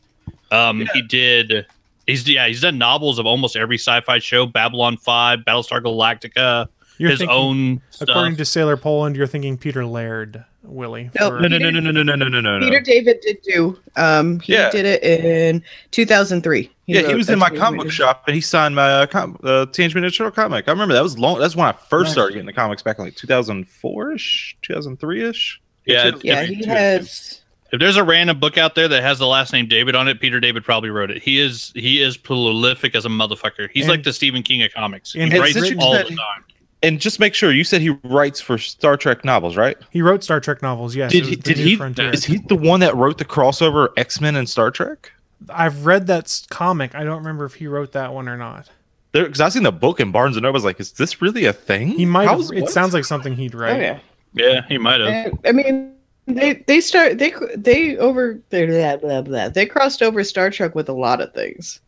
[0.51, 1.67] Um, He did.
[2.07, 2.47] He's yeah.
[2.47, 6.69] He's done novels of almost every sci-fi show: Babylon Five, Battlestar Galactica.
[6.99, 11.11] You're his thinking- own According to Sailor Poland, you're thinking Peter Laird, Willie.
[11.19, 11.33] Nope.
[11.33, 12.65] for- No, no, no, no, no, no, no, no, no, no.
[12.65, 13.77] Peter David did do.
[13.97, 14.71] Um, he Yeah.
[14.71, 15.61] did it in
[15.91, 16.71] 2003.
[16.87, 19.67] Yeah, he was in my comic book shop and he signed my uh, com- uh,
[19.67, 20.69] Teenage Mutant Ninja Turtle comic.
[20.69, 21.41] I remember that was long.
[21.41, 22.13] That's when I first Nice.
[22.13, 25.61] started getting the comics back in like 2004 ish, 2003 ish.
[25.87, 27.41] Yeah, Yeah, he has.
[27.73, 30.21] If there's a random book out there that has the last name David on it,
[30.21, 31.23] Peter David probably wrote it.
[31.23, 33.69] He is he is prolific as a motherfucker.
[33.73, 35.13] He's And- like the Stephen King of comics.
[35.13, 36.45] He and it's writes all the time.
[36.85, 39.77] And just make sure you said he writes for Star Trek novels, right?
[39.91, 40.95] He wrote Star Trek novels.
[40.95, 41.11] Yes.
[41.11, 41.35] did he?
[41.35, 41.77] Did he?
[41.77, 42.11] Frontier.
[42.11, 45.11] Is he the one that wrote the crossover X Men and Star Trek?
[45.49, 46.95] I've read that comic.
[46.95, 48.69] I don't remember if he wrote that one or not.
[49.13, 50.55] Because I seen the book in Barnes and Noble.
[50.55, 51.89] I was like, is this really a thing?
[51.89, 52.29] He might.
[52.29, 52.71] Have, it what?
[52.71, 53.77] sounds like something he'd write.
[53.77, 53.99] Oh yeah.
[54.35, 55.09] Yeah, he might have.
[55.09, 55.95] And, I mean,
[56.27, 59.49] they they start they they over they blah blah blah.
[59.49, 61.81] They crossed over Star Trek with a lot of things.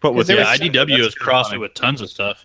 [0.00, 1.58] But with there Yeah, IDW has that's crossed funny.
[1.60, 2.44] it with tons of stuff.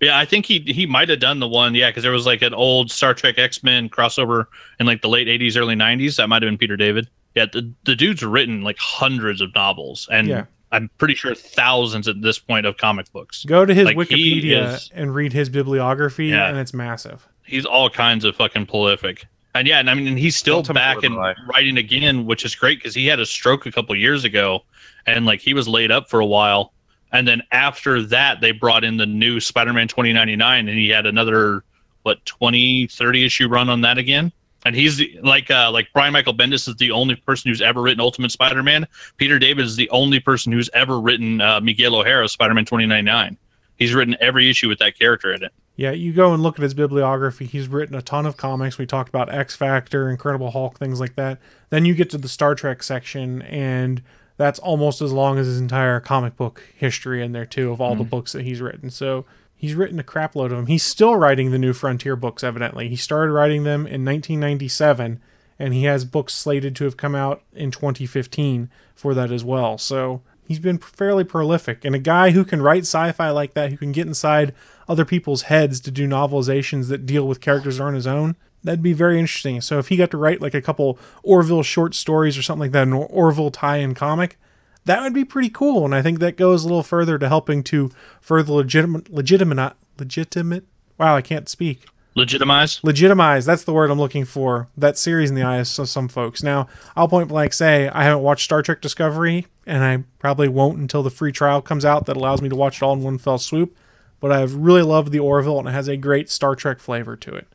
[0.00, 1.74] Yeah, I think he he might have done the one.
[1.74, 4.46] Yeah, because there was like an old Star Trek X Men crossover
[4.78, 6.16] in like the late '80s, early '90s.
[6.16, 7.08] That might have been Peter David.
[7.34, 10.44] Yeah, the the dude's written like hundreds of novels, and Yeah.
[10.72, 13.44] I'm pretty sure thousands at this point of comic books.
[13.44, 16.48] Go to his Like, Wikipedia is- and read his bibliography, Yeah.
[16.48, 17.26] and it's massive.
[17.50, 19.26] He's all kinds of fucking prolific.
[19.54, 21.16] And yeah, and I mean, he's still Don't tell me back and
[21.48, 24.64] writing again, which is great because he had a stroke a couple years ago,
[25.06, 26.72] and like he was laid up for a while.
[27.12, 31.64] And then after that, they brought in the new Spider-Man 2099, and he had another
[32.02, 34.32] what 20, 30 issue run on that again.
[34.64, 37.80] And he's the, like uh, like Brian Michael Bendis is the only person who's ever
[37.80, 38.86] written Ultimate Spider-Man.
[39.16, 43.36] Peter David is the only person who's ever written uh, Miguel O'Hara Spider-Man 2099.
[43.78, 45.52] He's written every issue with that character in it.
[45.80, 47.46] Yeah, you go and look at his bibliography.
[47.46, 48.76] He's written a ton of comics.
[48.76, 51.38] We talked about X Factor, Incredible Hulk, things like that.
[51.70, 54.02] Then you get to the Star Trek section, and
[54.36, 57.94] that's almost as long as his entire comic book history in there too of all
[57.94, 58.10] the mm-hmm.
[58.10, 58.90] books that he's written.
[58.90, 59.24] So
[59.56, 60.66] he's written a crap load of them.
[60.66, 62.44] He's still writing the new Frontier books.
[62.44, 65.18] Evidently, he started writing them in 1997,
[65.58, 69.78] and he has books slated to have come out in 2015 for that as well.
[69.78, 73.78] So he's been fairly prolific, and a guy who can write sci-fi like that, who
[73.78, 74.52] can get inside
[74.90, 78.34] other people's heads to do novelizations that deal with characters that aren't his own.
[78.64, 79.60] That'd be very interesting.
[79.60, 82.72] So if he got to write like a couple Orville short stories or something like
[82.72, 84.36] that, an Orville tie-in comic,
[84.84, 85.84] that would be pretty cool.
[85.84, 90.64] And I think that goes a little further to helping to further legitimate, legitimate, legitimate.
[90.98, 91.86] Wow, I can't speak.
[92.16, 92.82] Legitimize.
[92.82, 93.46] Legitimize.
[93.46, 94.68] That's the word I'm looking for.
[94.76, 96.42] That series in the eyes of some folks.
[96.42, 100.78] Now, I'll point blank say I haven't watched Star Trek Discovery, and I probably won't
[100.78, 103.18] until the free trial comes out that allows me to watch it all in one
[103.18, 103.76] fell swoop.
[104.20, 107.34] But I've really loved the Orville, and it has a great Star Trek flavor to
[107.34, 107.48] it.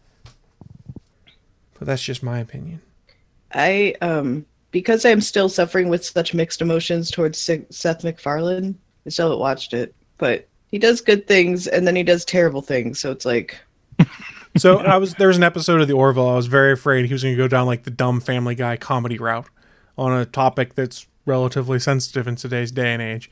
[1.77, 2.81] But that's just my opinion.
[3.53, 8.77] I um because I'm still suffering with such mixed emotions towards Se- Seth MacFarlane.
[9.05, 12.61] I still haven't watched it, but he does good things and then he does terrible
[12.61, 12.99] things.
[12.99, 13.57] So it's like
[14.57, 16.29] So I was there was an episode of the Orville.
[16.29, 18.77] I was very afraid he was going to go down like the dumb Family Guy
[18.77, 19.47] comedy route
[19.97, 23.29] on a topic that's relatively sensitive in today's day and age,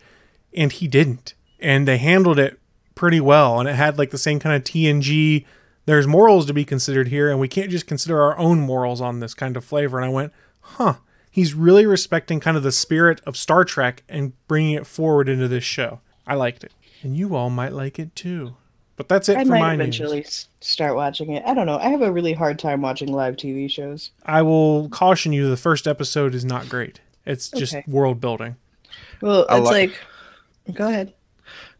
[0.53, 1.33] and he didn't.
[1.59, 2.59] And they handled it
[2.95, 5.45] pretty well, and it had like the same kind of TNG.
[5.85, 9.19] There's morals to be considered here, and we can't just consider our own morals on
[9.19, 9.97] this kind of flavor.
[9.97, 10.95] And I went, huh.
[11.29, 15.47] He's really respecting kind of the spirit of Star Trek and bringing it forward into
[15.47, 15.99] this show.
[16.27, 18.55] I liked it, and you all might like it too.
[18.97, 19.95] But that's it I for might my news.
[19.99, 21.41] eventually s start watching it.
[21.43, 21.79] I don't know.
[21.79, 24.11] I have a really hard time watching live TV shows.
[24.27, 27.01] I will caution you: the first episode is not great.
[27.25, 27.83] It's just Okay.
[27.87, 28.55] world building.
[29.19, 29.99] Well, I it's like-
[30.67, 31.13] like, go ahead.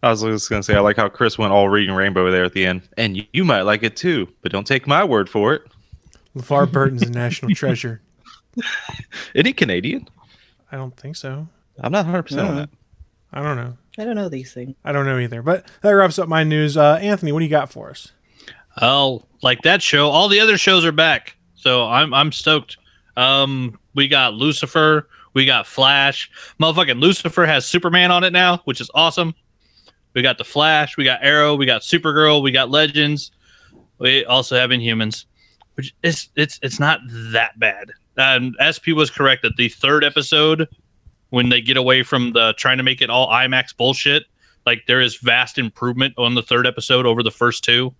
[0.03, 2.51] I was just gonna say I like how Chris went all reading Rainbow there at
[2.51, 5.53] the end, and you, you might like it too, but don't take my word for
[5.53, 5.61] it.
[6.35, 8.01] LeVar Burton's a national treasure.
[9.33, 10.09] Isn't he Canadian?
[10.71, 11.47] I don't think so.
[11.79, 12.69] I'm not 100 percent on that.
[13.31, 13.77] I don't know.
[13.97, 14.75] I don't know these things.
[14.83, 15.41] I don't know either.
[15.41, 16.75] But that wraps up my news.
[16.75, 18.11] Uh, Anthony, what do you got for us?
[18.81, 20.09] Oh, like that show.
[20.09, 22.77] All the other shows are back, so I'm I'm stoked.
[23.15, 26.29] Um, we got Lucifer, we got Flash.
[26.59, 29.33] Motherfucking Lucifer has Superman on it now, which is awesome.
[30.13, 33.31] We got the Flash, we got Arrow, we got Supergirl, we got Legends.
[33.99, 35.25] We also have Inhumans,
[35.75, 36.99] which is it's it's not
[37.31, 37.91] that bad.
[38.17, 40.67] Um, SP was correct that the third episode,
[41.29, 44.23] when they get away from the trying to make it all IMAX bullshit,
[44.65, 47.93] like there is vast improvement on the third episode over the first two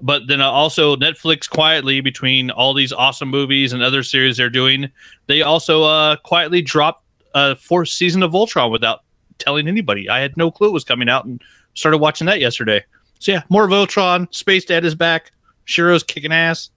[0.00, 4.50] but then uh, also Netflix quietly between all these awesome movies and other series they're
[4.50, 4.90] doing,
[5.26, 9.00] they also uh, quietly dropped a fourth season of Voltron without
[9.38, 10.08] telling anybody.
[10.08, 11.42] I had no clue it was coming out and
[11.74, 12.84] started watching that yesterday.
[13.18, 14.32] So yeah, more Voltron.
[14.34, 15.32] Space Dad is back.
[15.64, 16.70] Shiro's kicking ass.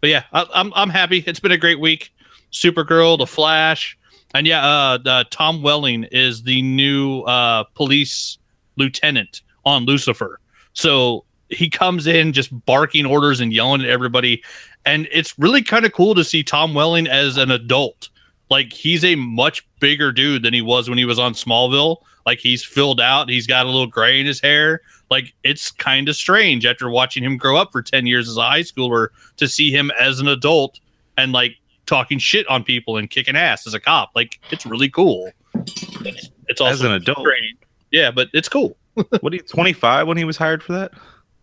[0.00, 1.24] But yeah, I, I'm I'm happy.
[1.26, 2.12] It's been a great week.
[2.52, 3.98] Supergirl, The Flash,
[4.34, 8.38] and yeah, uh, uh, Tom Welling is the new uh, police
[8.76, 10.40] lieutenant on Lucifer.
[10.74, 14.42] So he comes in just barking orders and yelling at everybody.
[14.84, 18.08] And it's really kind of cool to see Tom Welling as an adult.
[18.50, 21.98] Like he's a much bigger dude than he was when he was on Smallville.
[22.24, 24.80] Like he's filled out, he's got a little gray in his hair.
[25.10, 28.42] Like it's kind of strange after watching him grow up for 10 years as a
[28.42, 30.80] high schooler to see him as an adult
[31.16, 31.52] and like
[31.86, 34.10] talking shit on people and kicking ass as a cop.
[34.14, 35.30] Like it's really cool.
[35.54, 37.18] It's, it's also As an adult.
[37.20, 37.56] strange.
[37.92, 38.76] Yeah, but it's cool.
[39.20, 40.92] what he 25 when he was hired for that?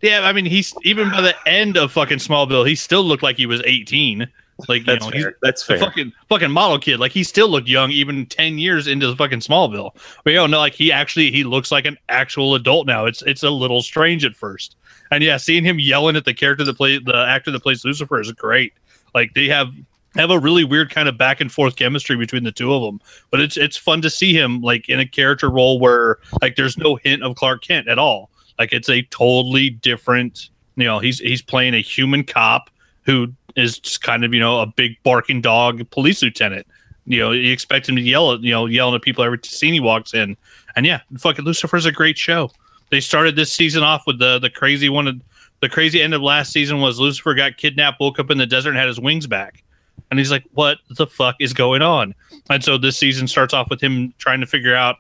[0.02, 3.38] Yeah, I mean, he's even by the end of fucking Smallville, he still looked like
[3.38, 4.28] he was 18.
[4.68, 5.30] Like, you That's know, fair.
[5.30, 5.80] he's That's fair.
[5.80, 7.00] fucking fucking model kid.
[7.00, 9.96] Like, he still looked young even 10 years into the fucking Smallville.
[10.24, 13.06] But you know, like, he actually he looks like an actual adult now.
[13.06, 14.76] It's it's a little strange at first.
[15.12, 18.20] And yeah, seeing him yelling at the character that plays the actor that plays Lucifer
[18.20, 18.74] is great.
[19.14, 19.70] Like, they have
[20.16, 23.00] have a really weird kind of back and forth chemistry between the two of them.
[23.32, 26.78] But it's it's fun to see him like in a character role where like there's
[26.78, 28.30] no hint of Clark Kent at all.
[28.60, 32.70] Like it's a totally different, you know, he's he's playing a human cop
[33.06, 36.68] who is just kind of, you know, a big barking dog police lieutenant.
[37.06, 39.74] You know, you expect him to yell at, you know, yelling at people every scene
[39.74, 40.38] he walks in.
[40.76, 42.50] And yeah, fucking Lucifer's a great show.
[42.90, 45.22] They started this season off with the the crazy one of
[45.62, 48.70] the crazy end of last season was Lucifer got kidnapped, woke up in the desert
[48.70, 49.64] and had his wings back.
[50.12, 52.14] And he's like, what the fuck is going on?
[52.50, 54.98] And so this season starts off with him trying to figure out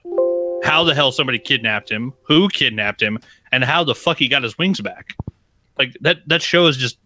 [0.64, 3.20] how the hell somebody kidnapped him, who kidnapped him,
[3.52, 5.16] and how the fuck he got his wings back.
[5.78, 6.98] Like that that show is just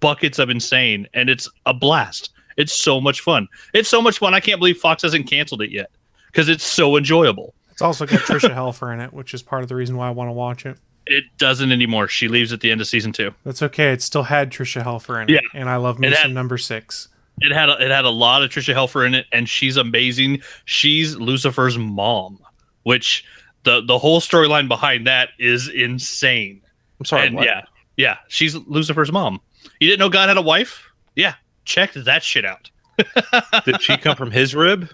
[0.00, 2.30] buckets of insane and it's a blast.
[2.56, 3.48] It's so much fun.
[3.72, 4.34] It's so much fun.
[4.34, 5.90] I can't believe Fox hasn't canceled it yet
[6.26, 7.54] because it's so enjoyable.
[7.72, 10.10] It's also got Tricia Helfer in it, which is part of the reason why I
[10.10, 10.78] want to watch it.
[11.06, 12.08] It doesn't anymore.
[12.08, 13.34] She leaves at the end of season two.
[13.44, 13.92] That's okay.
[13.92, 15.32] It still had Tricia Helfer in it.
[15.34, 15.60] Yeah.
[15.60, 17.08] And I love me had- number six.
[17.40, 20.40] It had a, it had a lot of Tricia Helfer in it, and she's amazing.
[20.66, 22.38] She's Lucifer's mom,
[22.84, 23.24] which
[23.64, 26.62] the the whole storyline behind that is insane.
[27.00, 27.26] I'm sorry.
[27.26, 27.44] And what?
[27.44, 27.62] yeah,
[27.96, 29.40] yeah, she's Lucifer's mom.
[29.84, 30.90] You didn't know God had a wife?
[31.14, 31.34] Yeah,
[31.66, 32.70] check that shit out.
[33.66, 34.88] Did she come from his rib?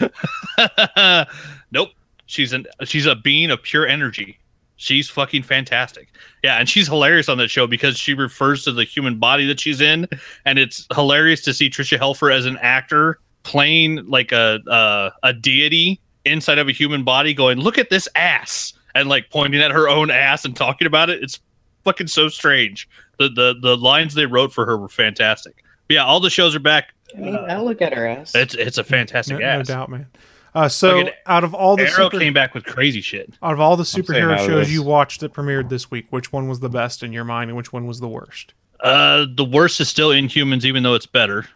[1.70, 1.90] nope.
[2.26, 4.40] She's an she's a being of pure energy.
[4.74, 6.08] She's fucking fantastic.
[6.42, 9.60] Yeah, and she's hilarious on that show because she refers to the human body that
[9.60, 10.08] she's in,
[10.44, 15.32] and it's hilarious to see Tricia Helfer as an actor playing like a a, a
[15.32, 19.70] deity inside of a human body, going, "Look at this ass," and like pointing at
[19.70, 21.22] her own ass and talking about it.
[21.22, 21.38] It's
[21.84, 22.88] fucking so strange.
[23.18, 25.64] The the the lines they wrote for her were fantastic.
[25.88, 26.94] But yeah, all the shows are back.
[27.14, 28.34] I mean, I'll look at her ass.
[28.34, 30.06] It's it's a fantastic No, no doubt, man.
[30.54, 33.34] Uh, so Look at out of all the Arrow super, came back with crazy shit.
[33.42, 36.60] out of all the superhero shows you watched that premiered this week, which one was
[36.60, 38.54] the best in your mind, and which one was the worst?
[38.78, 41.46] Uh, the worst is still Inhumans, even though it's better.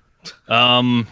[0.49, 1.07] Um,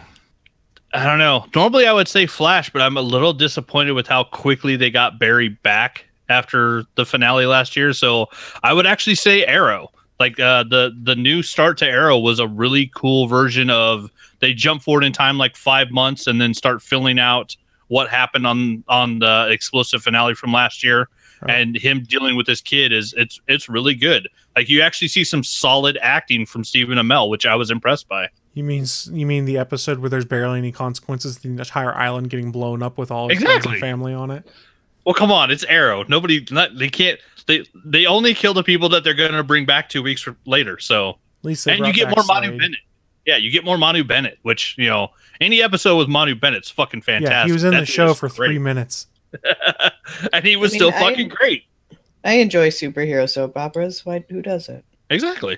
[0.93, 1.45] I don't know.
[1.55, 5.17] Normally, I would say Flash, but I'm a little disappointed with how quickly they got
[5.17, 7.93] Barry back after the finale last year.
[7.93, 8.27] So
[8.63, 9.91] I would actually say Arrow.
[10.19, 14.53] Like uh, the the new start to Arrow was a really cool version of they
[14.53, 17.55] jump forward in time like five months and then start filling out
[17.87, 21.09] what happened on on the explosive finale from last year.
[21.47, 24.27] And him dealing with this kid is it's it's really good.
[24.55, 28.29] Like you actually see some solid acting from Stephen Amell which I was impressed by.
[28.55, 32.51] You mean you mean the episode where there's barely any consequences, the entire island getting
[32.51, 33.73] blown up with all Exactly.
[33.73, 34.47] and family on it?
[35.05, 36.03] well come on it's Arrow.
[36.07, 39.65] Nobody not, they can't they they only kill the people that they're going to bring
[39.65, 42.59] back two weeks later so At least they and you get back more Manu Slade.
[42.59, 42.79] Bennett
[43.25, 45.09] yeah you get more Manu Bennett which you know
[45.41, 48.27] any episode with Manu Bennett's fucking fantastic Yeah, he was in That the show for
[48.29, 48.35] great.
[48.49, 49.07] three minutes.
[50.33, 51.63] and he was I mean, still I- fucking great
[52.23, 54.05] I enjoy superhero soap operas.
[54.05, 54.23] Why?
[54.29, 54.83] Who doesn't?
[55.09, 55.57] exactly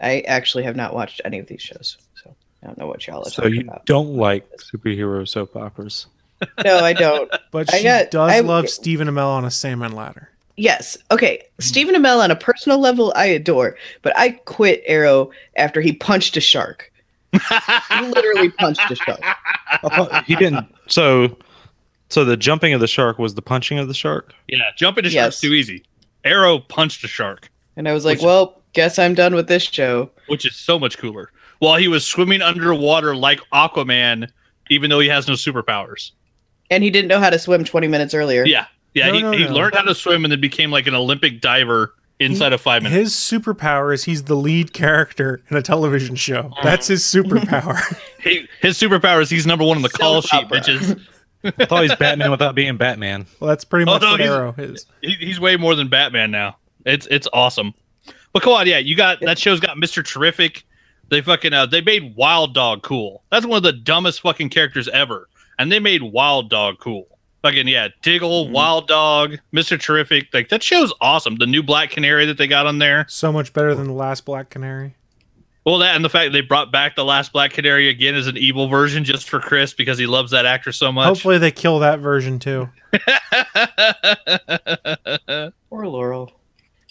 [0.00, 3.26] I actually have not watched any of these shows, so I don't know what y'all
[3.26, 3.76] are So talking about.
[3.78, 6.06] So you don't like superhero soap operas?
[6.64, 7.28] No, I don't.
[7.50, 10.30] But I she got- does I- love Stephen Amell on a salmon ladder.
[10.58, 10.98] Yes.
[11.10, 11.38] Okay.
[11.38, 11.62] Mm-hmm.
[11.62, 16.36] Stephen Amell on a personal level, I adore, but I quit Arrow after he punched
[16.36, 16.92] a shark.
[17.32, 19.20] he literally punched a shark.
[19.22, 19.36] I
[19.84, 20.66] oh, he didn't.
[20.88, 21.36] So,
[22.08, 24.32] so the jumping of the shark was the punching of the shark.
[24.48, 25.22] yeah jumping to Yes.
[25.34, 25.84] sharks too easy
[26.24, 29.62] Arrow punched a shark And I was like, Which- well, guess I'm done with this
[29.62, 30.10] show.
[30.26, 31.30] which is so much cooler.
[31.60, 34.28] While he was swimming underwater like Aquaman,
[34.70, 36.12] even though he has no superpowers.
[36.70, 38.44] And he didn't know how to swim 20 minutes earlier.
[38.44, 39.08] Yeah, yeah.
[39.08, 39.52] No, he no, he no.
[39.52, 42.98] learned how to swim and then became like an Olympic diver inside of five minutes.
[43.00, 46.52] His superpower is he's the lead character in a television show.
[46.62, 47.78] That's his superpower.
[48.20, 50.58] He, his superpower is he's number one on the call sheet, opera.
[50.60, 51.00] bitches.
[51.44, 53.26] I thought he's Batman without being Batman.
[53.38, 54.86] well, that's pretty much no, what he's- Arrow is.
[55.02, 56.56] He, he's way more than Batman now.
[56.84, 57.74] It's it's awesome.
[58.32, 60.64] But come on, yeah, you got that show's got Mister Terrific.
[61.10, 63.22] They fucking uh, they made Wild Dog cool.
[63.30, 67.06] That's one of the dumbest fucking characters ever, and they made Wild Dog cool.
[67.48, 68.52] Fucking yeah, Diggle, Mm-hmm.
[68.52, 70.28] Wild Dog, Mister Terrific.
[70.34, 71.36] Like that show's awesome.
[71.36, 73.06] The new Black Canary that they got on there.
[73.08, 74.94] So much better than the last Black Canary.
[75.64, 78.36] Well, that and the fact they brought back the last Black Canary again as an
[78.36, 81.06] evil version just for Chris because he loves that actor so much.
[81.06, 82.68] Hopefully they kill that version too.
[85.70, 86.30] Poor Laurel.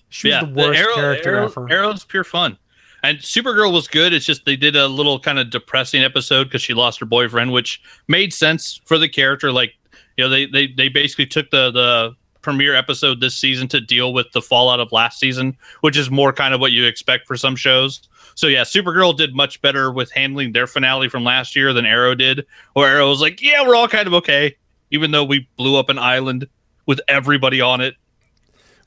[0.09, 1.71] She was the worst character Arrow, ever.
[1.71, 2.57] Arrow's pure fun.
[3.03, 4.11] And Supergirl was good.
[4.11, 7.51] It's just they did a little kind of depressing episode because she lost her boyfriend,
[7.51, 9.51] which made sense for the character.
[9.51, 9.75] Like,
[10.17, 14.13] you know, they they, they basically took the the premiere episode this season to deal
[14.13, 17.35] with the fallout of last season, which is more kind of what you expect for
[17.35, 18.07] some shows.
[18.35, 22.15] So yeah, Supergirl did much better with handling their finale from last year than Arrow
[22.15, 22.45] did.
[22.73, 24.55] Where Arrow was like, yeah, we're all kind of okay,
[24.91, 26.47] even though we blew up an island
[26.85, 27.95] with everybody on it.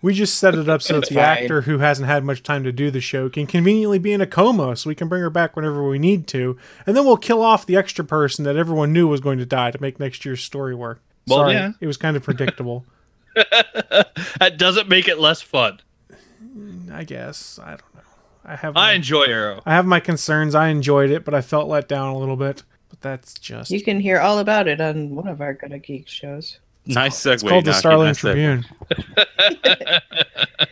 [0.03, 1.25] We just set it up so that the fine.
[1.25, 4.27] actor who hasn't had much time to do the show can conveniently be in a
[4.27, 6.57] coma so we can bring her back whenever we need to.
[6.87, 9.71] And then we'll kill off the extra person that everyone knew was going to die
[9.71, 11.03] to make next year's story work.
[11.27, 11.73] Well, Sorry, yeah.
[11.81, 12.85] it was kind of predictable.
[13.35, 15.81] that doesn't make it less fun.
[16.93, 17.59] I guess.
[17.63, 18.01] I don't know.
[18.45, 19.63] I have I enjoy Arrow.
[19.67, 20.55] I have my concerns.
[20.55, 22.65] I enjoyed it, but I felt let down a little bit.
[22.89, 26.09] But that's just You can hear all about it on one of our Gonna Geek
[26.09, 26.59] shows.
[26.87, 27.35] Nice segue.
[27.35, 28.15] it's called the Naki, Starling.
[28.15, 28.65] Tribune.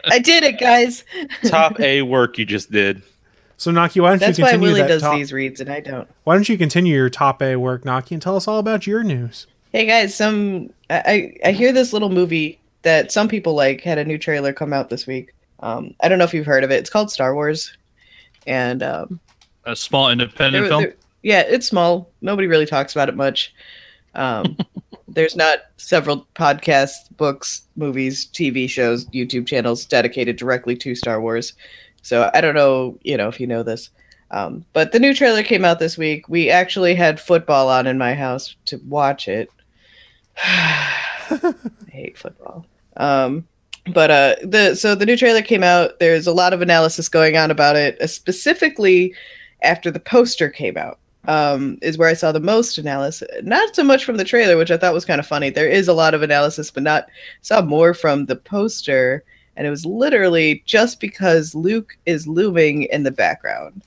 [0.07, 1.05] I did it, guys.
[1.47, 3.03] Top A work you just did.
[3.59, 5.69] So Naki, why don't That's you why continue Willie that does top, these reads and
[5.71, 6.09] I don't.
[6.25, 9.03] Why don't you continue your top A work, Naki, and tell us all about your
[9.03, 9.47] news?
[9.79, 14.05] Hey guys, some I I hear this little movie that some people like had a
[14.05, 15.33] new trailer come out this week.
[15.61, 16.81] Um, I don't know if you've heard of it.
[16.81, 17.77] It's called Star Wars,
[18.45, 19.21] and um,
[19.67, 20.83] A small independent there- film.
[20.83, 22.11] there- yeah, it's small.
[22.23, 23.55] Nobody really talks about it much.
[24.17, 24.57] Um,
[25.07, 31.53] there's not several podcasts, books, movies, TV shows, YouTube channels dedicated directly to Star Wars.
[32.03, 33.91] So I don't know, you know, if you know this.
[34.33, 36.29] Um, but the new trailer came out this week.
[36.29, 39.49] We actually had football on in my house to watch it.
[41.31, 41.55] I
[41.91, 42.67] hate football.
[42.97, 43.47] Um,
[43.93, 45.99] but uh, the so the new trailer came out.
[45.99, 49.15] There's a lot of analysis going on about it, uh, specifically
[49.63, 50.99] after the poster came out.
[51.25, 53.29] Um, is where I saw the most analysis.
[53.43, 55.51] Not so much from the trailer, which I thought was kind of funny.
[55.51, 57.09] There is a lot of analysis, but not
[57.43, 59.25] saw more from the poster,
[59.57, 63.83] and it was literally just because Luke is looming in the background.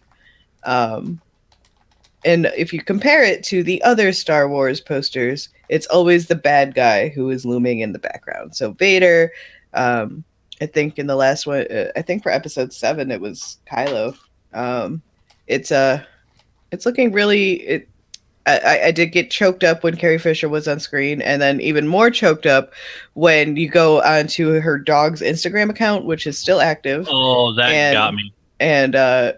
[0.63, 1.19] Um,
[2.25, 6.75] and if you compare it to the other Star Wars posters, it's always the bad
[6.75, 8.55] guy who is looming in the background.
[8.55, 9.31] So Vader,
[9.73, 10.23] um,
[10.61, 14.15] I think in the last one, uh, I think for episode seven, it was Kylo.
[14.53, 15.01] Um,
[15.47, 16.03] it's uh,
[16.71, 17.53] it's looking really.
[17.61, 17.87] It,
[18.47, 21.61] I, I- I did get choked up when Carrie Fisher was on screen, and then
[21.61, 22.73] even more choked up
[23.13, 27.93] when you go onto her dog's Instagram account, which is still active Oh, that And-
[27.95, 28.33] got me.
[28.59, 29.33] and uh,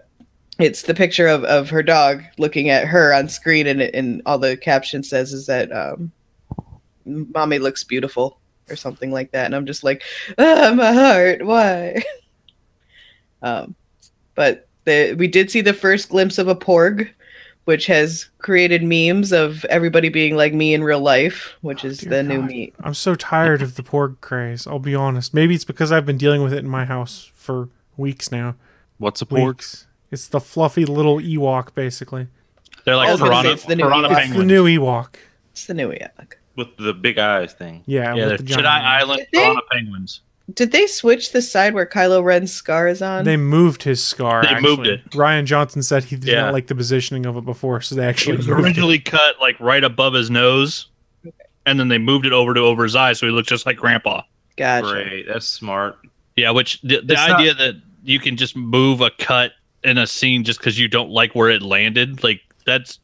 [0.58, 4.38] it's the picture of, of her dog looking at her on screen, and, and all
[4.38, 6.12] the caption says is that um,
[7.04, 8.38] "mommy looks beautiful"
[8.68, 10.02] or something like that, and I'm just like,
[10.38, 12.02] ah, my heart, why?
[13.42, 13.74] um,
[14.34, 17.10] but the, we did see the first glimpse of a porg,
[17.64, 22.22] which has created memes of everybody being like me in real life, which is the
[22.22, 22.72] new meme.
[22.80, 24.66] I'm so tired of the porg craze.
[24.66, 25.32] I'll be honest.
[25.32, 28.56] Maybe it's because I've been dealing with it in my house for weeks now.
[28.98, 29.46] What's a porg?
[29.46, 29.86] Weeks.
[30.14, 32.28] It's the fluffy little Ewok, basically.
[32.84, 34.18] They're like was gonna say piranha, it's the new piranha Ewok.
[34.22, 35.14] It's the new Ewok.
[35.52, 36.32] It's the new Ewok.
[36.56, 37.82] with the big eyes thing.
[37.86, 39.02] Yeah, yeah, with they're the Jedi eyes.
[39.02, 39.38] Island Did they?
[39.40, 40.20] piranha penguins.
[40.52, 43.24] Did they switch the side where Kylo Ren's scar is on?
[43.24, 44.42] They moved his scar.
[44.44, 45.08] They moved it.
[45.12, 46.42] Rian Johnson said he did Yeah.
[46.42, 48.62] not like the positioning of it before, so they It actually was moved it.
[48.66, 50.88] originally cut like right above his nose,
[51.64, 53.78] and then they moved it over to over his eyes, so he looked just like
[53.78, 54.22] Grandpa.
[54.56, 54.86] Gotcha.
[54.86, 55.96] Great, that's smart.
[56.36, 59.52] Yeah, which the, the It's not- idea that you can just move a cut
[59.84, 62.98] in a scene just because you don't like where it landed, like that's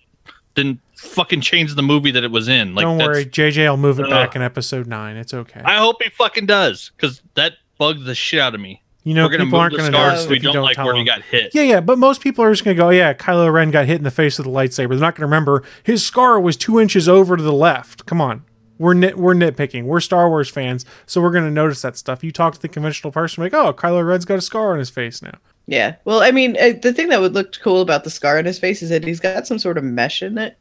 [0.55, 2.75] didn't fucking change the movie that it was in.
[2.75, 4.11] Like, Don't worry, JJ I'll move it Ugh.
[4.11, 5.17] back in episode nine.
[5.17, 5.61] It's okay.
[5.65, 8.83] I hope he fucking does because that bugged the shit out of me.
[9.05, 10.77] You know, We're gonna people move aren't going to notice so we don't, don't like
[10.77, 10.97] where them.
[10.97, 11.55] he got hit.
[11.55, 13.97] Yeah, yeah, but most people are just going to go, yeah, Kylo Ren got hit
[13.97, 14.91] in the face with a lightsaber.
[14.91, 18.05] They're not going to remember his scar was two inches over to the left.
[18.05, 18.45] Come on.
[18.79, 19.85] We're nit- we're nitpicking.
[19.85, 22.23] We're Star Wars fans, so we're going to notice that stuff.
[22.23, 24.91] You talk to the conventional person, like, oh, Kylo Ren's got a scar on his
[24.91, 25.39] face now.
[25.67, 25.97] Yeah.
[26.05, 28.59] Well, I mean, uh, the thing that would look cool about the scar on his
[28.59, 30.57] face is that he's got some sort of mesh in it.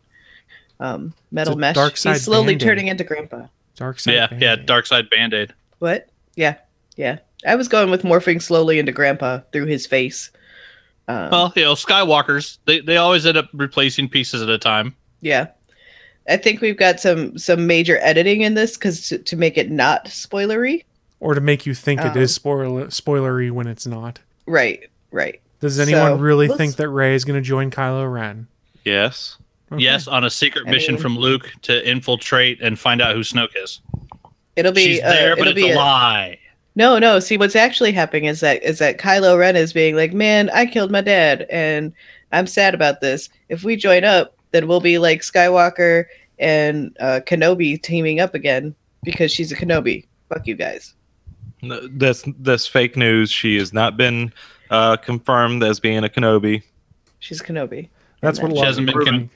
[0.80, 1.76] Um, metal mesh.
[1.76, 2.62] dark side he's slowly Band-Aid.
[2.68, 3.48] turning into Grandpa.
[3.76, 4.14] Dark side.
[4.14, 4.42] yeah, Band-Aid.
[4.42, 5.54] yeah, Dark Side Band Aid.
[5.80, 6.08] What?
[6.36, 6.56] Yeah.
[6.96, 7.18] Yeah.
[7.46, 10.32] I was going with morphing slowly into Grandpa through his face.
[11.08, 14.96] Um, Well, you know, Skywalkers they they always end up replacing pieces at a time.
[15.22, 15.48] yeah.
[16.30, 19.72] I think we've got some some major editing in this because to, to make it
[19.72, 20.84] not spoilery.
[21.22, 24.20] Or to make you think it Um, is spoiler- spoilery when it's not.
[24.50, 24.90] Right.
[25.12, 25.40] Right.
[25.60, 28.48] Does anyone So, really let's- think that Rey is going to join Kylo Ren?
[28.86, 29.38] Yes.
[29.72, 29.84] Okay.
[29.84, 33.22] Yes, on a secret I mission mean- from Luke to infiltrate and find out who
[33.22, 33.82] Snoke is.
[34.56, 34.86] It'll be.
[34.86, 36.40] She's uh, there, but it'll it's be a a- lie.
[36.76, 37.20] No, no.
[37.20, 40.66] See, what's actually happening is that is that Kylo Ren is being like, "Man, I
[40.66, 41.94] killed my dad, and
[42.32, 43.30] I'm sad about this.
[43.50, 46.06] If we join up, then we'll be like Skywalker
[46.40, 48.74] and uh, Kenobi teaming up again
[49.04, 50.06] because she's a Kenobi.
[50.30, 50.94] Fuck you guys."
[51.62, 53.32] No, That's that's fake news.
[53.32, 54.34] She has not been
[54.70, 56.64] uh, confirmed as being a Kenobi.
[57.20, 57.90] She's a Kenobi.
[58.22, 59.30] That's what a She hasn't been con-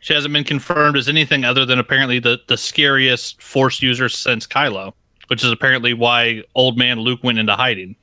[0.00, 4.46] She hasn't been confirmed as anything other than apparently the, the scariest Force user since
[4.46, 4.94] Kylo,
[5.28, 7.94] which is apparently why old man Luke went into hiding.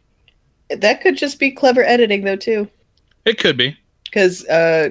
[0.69, 2.69] That could just be clever editing, though, too.
[3.25, 3.75] It could be.
[4.05, 4.89] because uh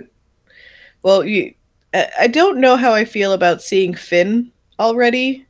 [1.02, 1.54] well you
[1.94, 5.45] I I don't know how I feel about seeing Finn already.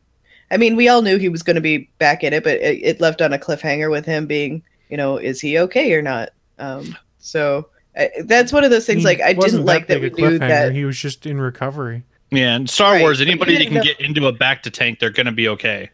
[0.50, 2.82] I mean, we all knew he was going to be back in it, but it,
[2.82, 6.30] it left on a cliffhanger with him being, you know, is he okay or not?
[6.58, 9.00] Um, so I, that's one of those things.
[9.00, 10.72] He like I wasn't didn't like that we knew that.
[10.72, 12.04] He was just in recovery.
[12.30, 15.10] Yeah, and Star Right, Wars, anybody that can know- get into a bacta tank, they're
[15.10, 15.90] going to be okay.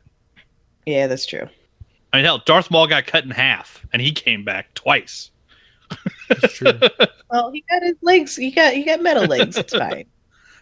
[0.87, 1.49] Yeah, that's true.
[2.13, 5.31] I mean, hell, Darth Maul got cut in half, and he came back twice.
[6.31, 6.73] It's true.
[7.31, 8.37] Well, he got his legs.
[8.37, 9.57] He got he got metal legs.
[9.57, 10.05] It's fine.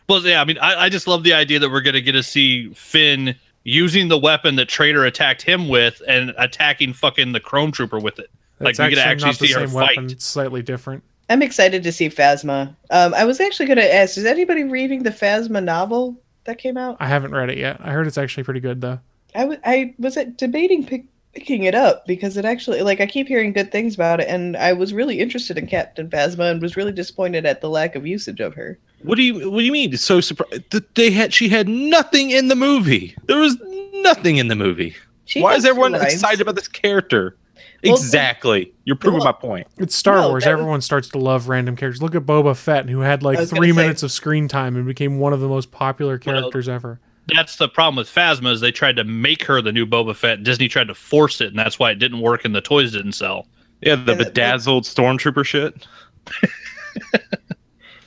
[0.08, 2.12] Well, yeah, I mean, I, I just love the idea that we're going to get
[2.12, 3.34] to see Finn
[3.64, 8.18] using the weapon that Traitor attacked him with and attacking fucking the Chrome Trooper with
[8.18, 8.30] it.
[8.58, 9.96] Like, That's we could actually not the see her same fight.
[9.96, 10.10] weapon.
[10.10, 11.02] It's slightly different.
[11.28, 12.74] I'm excited to see Phasma.
[12.90, 16.76] Um, I was actually going to ask: Is anybody reading the Phasma novel that came
[16.76, 16.96] out?
[17.00, 17.80] I haven't read it yet.
[17.80, 18.98] I heard it's actually pretty good though.
[19.34, 21.04] I, w- I was it debating pick,
[21.34, 24.56] picking it up because it actually like I keep hearing good things about it, and
[24.56, 28.06] I was really interested in Captain Phasma and was really disappointed at the lack of
[28.06, 28.78] usage of her.
[29.02, 29.96] What do you What do you mean?
[29.96, 30.70] So surprised.
[30.70, 33.14] That they had she had nothing in the movie.
[33.26, 33.56] There was
[33.94, 34.94] nothing in the movie.
[35.24, 37.36] She Why is everyone two excited about this character?
[37.84, 38.74] Well, exactly.
[38.84, 39.66] You're proving my point.
[39.78, 40.44] It's Star No, Wars.
[40.44, 42.02] that was- Everyone starts to love random characters.
[42.02, 44.84] Look at Boba Fett, who had like three gonna say- minutes of screen time and
[44.84, 47.00] became one of the most popular characters ever.
[47.34, 50.42] That's the problem with Phasma is they tried to make her the new Boba Fett.
[50.42, 53.12] Disney tried to force it, and that's why it didn't work and the toys didn't
[53.12, 53.46] sell.
[53.82, 55.86] Yeah, the And it- bedazzled stormtrooper shit.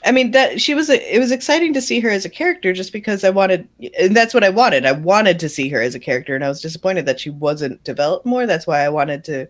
[0.05, 2.73] I mean that she was a, it was exciting to see her as a character
[2.73, 3.67] just because I wanted
[3.97, 4.85] and that's what I wanted.
[4.85, 7.81] I wanted to see her as a character and I was disappointed that she wasn't
[7.85, 8.45] developed more.
[8.45, 9.47] That's why I wanted to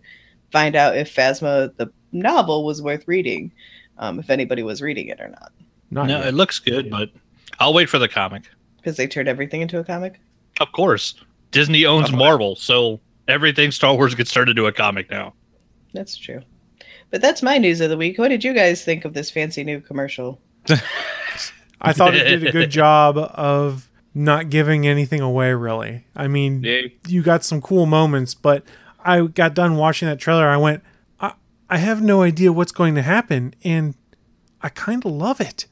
[0.52, 3.50] find out if Phasma the novel was worth reading.
[3.98, 5.52] Um, if anybody was reading it or not.
[5.90, 6.28] Not no, yet.
[6.28, 7.10] it looks good, but
[7.58, 8.44] I'll wait for the comic.
[8.84, 10.20] Because they turned everything into a comic.
[10.60, 11.14] Of course,
[11.52, 15.32] Disney owns Marvel, so everything Star Wars gets turned into a comic now.
[15.94, 16.42] That's true.
[17.10, 18.18] But that's my news of the week.
[18.18, 20.38] What did you guys think of this fancy new commercial?
[21.80, 26.04] I thought it did a good job of not giving anything away, really.
[26.14, 26.82] I mean, Yeah.
[27.08, 28.64] you got some cool moments, but
[29.04, 30.46] I got done watching that trailer.
[30.48, 30.82] I went,
[31.20, 31.32] I,
[31.70, 33.94] I have no idea what's going to happen, and
[34.60, 35.66] I kind of love it.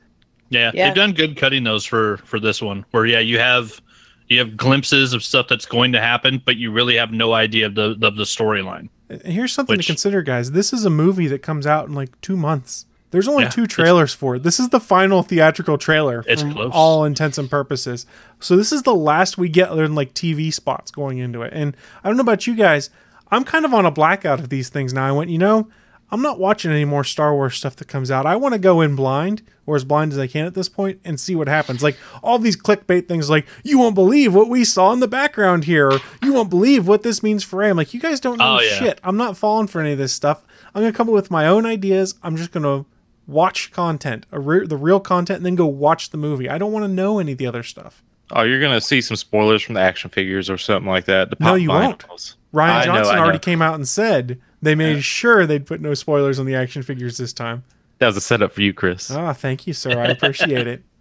[0.53, 0.87] Yeah, Yeah.
[0.87, 2.85] they've done good cutting those for for this one.
[2.91, 3.81] Where yeah, you have
[4.29, 7.67] you have glimpses of stuff that's going to happen, but you really have no idea
[7.67, 8.89] of the of the storyline.
[9.11, 10.53] And Here's something Which- to consider, guys.
[10.53, 12.87] This is a movie that comes out in like two months.
[13.11, 14.43] There's only Yeah, two trailers for it.
[14.43, 16.71] This is the final theatrical trailer It's from close.
[16.73, 18.07] all intents and purposes.
[18.41, 21.53] So this is the last we get other than like TV spots going into it.
[21.55, 22.89] And I don't know about you guys.
[23.31, 25.07] I'm kind of on a blackout of these things now.
[25.07, 25.69] I went, you know,
[26.13, 28.27] I'm not watching any more Star Wars stuff that comes out.
[28.27, 31.01] I want to go in blind, or as blind as I can at this point,
[31.05, 31.83] and see what happens.
[31.83, 35.65] Like all these clickbait things, like you won't believe what we saw in the background
[35.65, 35.91] here.
[35.91, 38.61] Or, you won't believe what this means for I'm like, you guys don't know Oh,
[38.61, 38.79] yeah.
[38.79, 39.01] shit.
[39.03, 40.43] I'm not falling for any of this stuff.
[40.75, 42.15] I'm gonna come up with my own ideas.
[42.23, 42.85] I'm just gonna
[43.27, 46.49] watch content, re- the real content, and then go watch the movie.
[46.49, 48.03] I don't want to know any of the other stuff.
[48.33, 51.39] Oh, you're gonna see some spoilers from the action figures or something like that.
[51.41, 52.09] No, you vinyls.
[52.09, 52.37] won't.
[52.53, 53.23] Rian Johnson know.
[53.23, 56.83] already came out and said they made sure they'd put no spoilers on the action
[56.83, 57.65] figures this time.
[57.99, 59.11] That was a setup for you, Chris.
[59.11, 60.01] Ah, thank you, sir.
[60.01, 60.83] I appreciate it.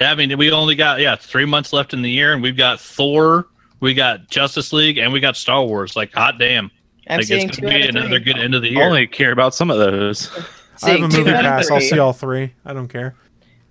[0.00, 2.56] Yeah, I mean, we only got yeah three months left in the year, and we've
[2.56, 3.48] got Thor,
[3.80, 5.96] we got Justice League, and we got Star Wars.
[5.96, 6.70] Like, hot damn!
[7.08, 8.84] I'm like, seeing it's gonna be another good end of the I year.
[8.84, 10.30] only care about some of those.
[10.84, 11.68] I have a movie pass.
[11.68, 12.54] I'll see all three.
[12.64, 13.16] I don't care.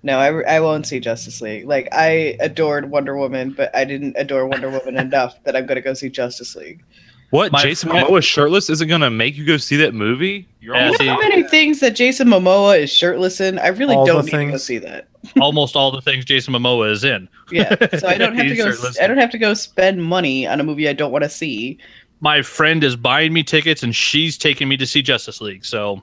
[0.02, 1.66] No, I, I won't see Justice League.
[1.66, 5.80] Like I adored Wonder Woman, but I didn't adore Wonder Woman enough that I'm gonna
[5.80, 6.84] go see Justice League.
[7.30, 7.52] What?
[7.52, 10.48] My Jason friend- Momoa shirtless isn't gonna make you go see that movie?
[10.60, 13.58] You're Yeah, all- see, How many things that Jason Momoa is shirtless in?
[13.58, 14.62] I really All the don't need to go things.
[14.64, 15.08] see that.
[15.40, 17.28] almost all the things Jason Momoa is in.
[17.50, 18.70] Yeah, so I don't have to go.
[18.70, 18.98] shirtless.
[19.00, 21.78] I don't have to go spend money on a movie I don't want to see.
[22.20, 25.64] My friend is buying me tickets, and she's taking me to see Justice League.
[25.64, 26.02] So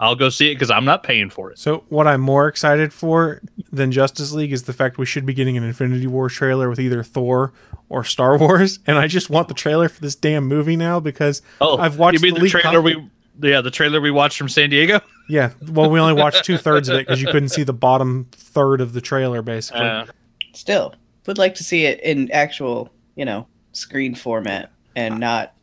[0.00, 1.58] I'll go see it because I'm not paying for it.
[1.58, 3.42] So, what I'm more excited for
[3.72, 6.80] than Justice League is the fact we should be getting an Infinity War trailer with
[6.80, 7.52] either Thor
[7.92, 11.42] or Star Wars, and I just want the trailer for this damn movie now because
[11.60, 12.84] Oh, I've watched You mean the the, trailer con-
[13.40, 13.48] we?
[13.50, 15.00] Yeah, the trailer we watched from San Diego.
[15.28, 18.26] Yeah, well, we only watched two thirds of it because you couldn't see the bottom
[18.32, 19.80] third of the trailer, basically.
[19.86, 20.04] Uh,
[20.52, 20.94] Still,
[21.26, 25.54] would like to see it in actual, you know, screen format and not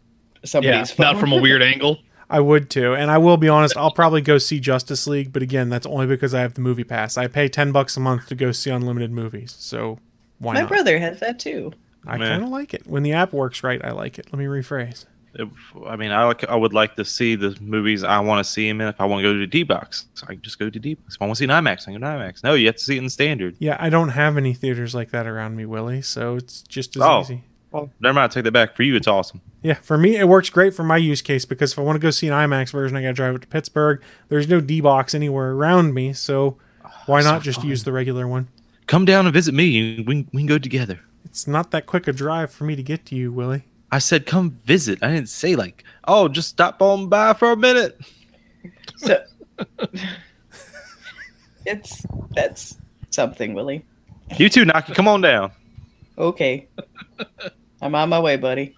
[0.41, 1.03] yeah, somebody's phone.
[1.03, 1.99] not from a weird angle.
[2.29, 3.75] I would too, and I will be honest.
[3.75, 6.85] I'll probably go see Justice League, but again, that's only because I have the movie
[6.85, 7.17] pass.
[7.17, 9.99] I pay ten bucks a month to go see unlimited movies, so
[10.39, 10.69] why My not?
[10.69, 11.73] brother has that too.
[12.07, 12.27] I Meh.
[12.27, 13.83] kind of like it when the app works right.
[13.83, 14.27] I like it.
[14.31, 15.05] Let me rephrase.
[15.35, 15.49] If-
[15.85, 16.43] I mean, I like.
[16.49, 18.87] I would like to see the movies I want to see them in.
[18.87, 21.15] If I want to go to D box, I can just go to D box.
[21.15, 22.43] If I want to see an IMAX, I can go to IMAX.
[22.43, 23.55] No, you have to see it in standard.
[23.59, 27.03] Yeah, I don't have any theaters like that around me, Willie, so it's just as
[27.03, 27.21] Oh.
[27.21, 27.43] easy.
[27.71, 28.31] Well, never mind.
[28.31, 28.75] I take that back.
[28.75, 29.41] For you, it's awesome.
[29.61, 31.99] Yeah, for me, it works great for my use case because if I want to
[31.99, 34.01] go see an IMAX version, I got to drive up to Pittsburgh.
[34.29, 36.57] There's no D box anywhere around me, so
[37.05, 38.47] why ah, so not just use the regular one?
[38.87, 40.03] Come down and visit me.
[40.07, 41.01] We we can go together.
[41.25, 43.63] It's not that quick a drive for me to get to you, Willie.
[43.91, 44.99] I said come visit.
[45.01, 47.99] I didn't say like, oh, just stop on by for a minute.
[48.97, 49.23] So
[51.65, 52.77] it's that's
[53.11, 53.85] something, Willie.
[54.37, 54.93] You too, Naki.
[54.93, 55.51] Come on down.
[56.17, 56.67] Okay.
[57.81, 58.75] I'm on my way, buddy.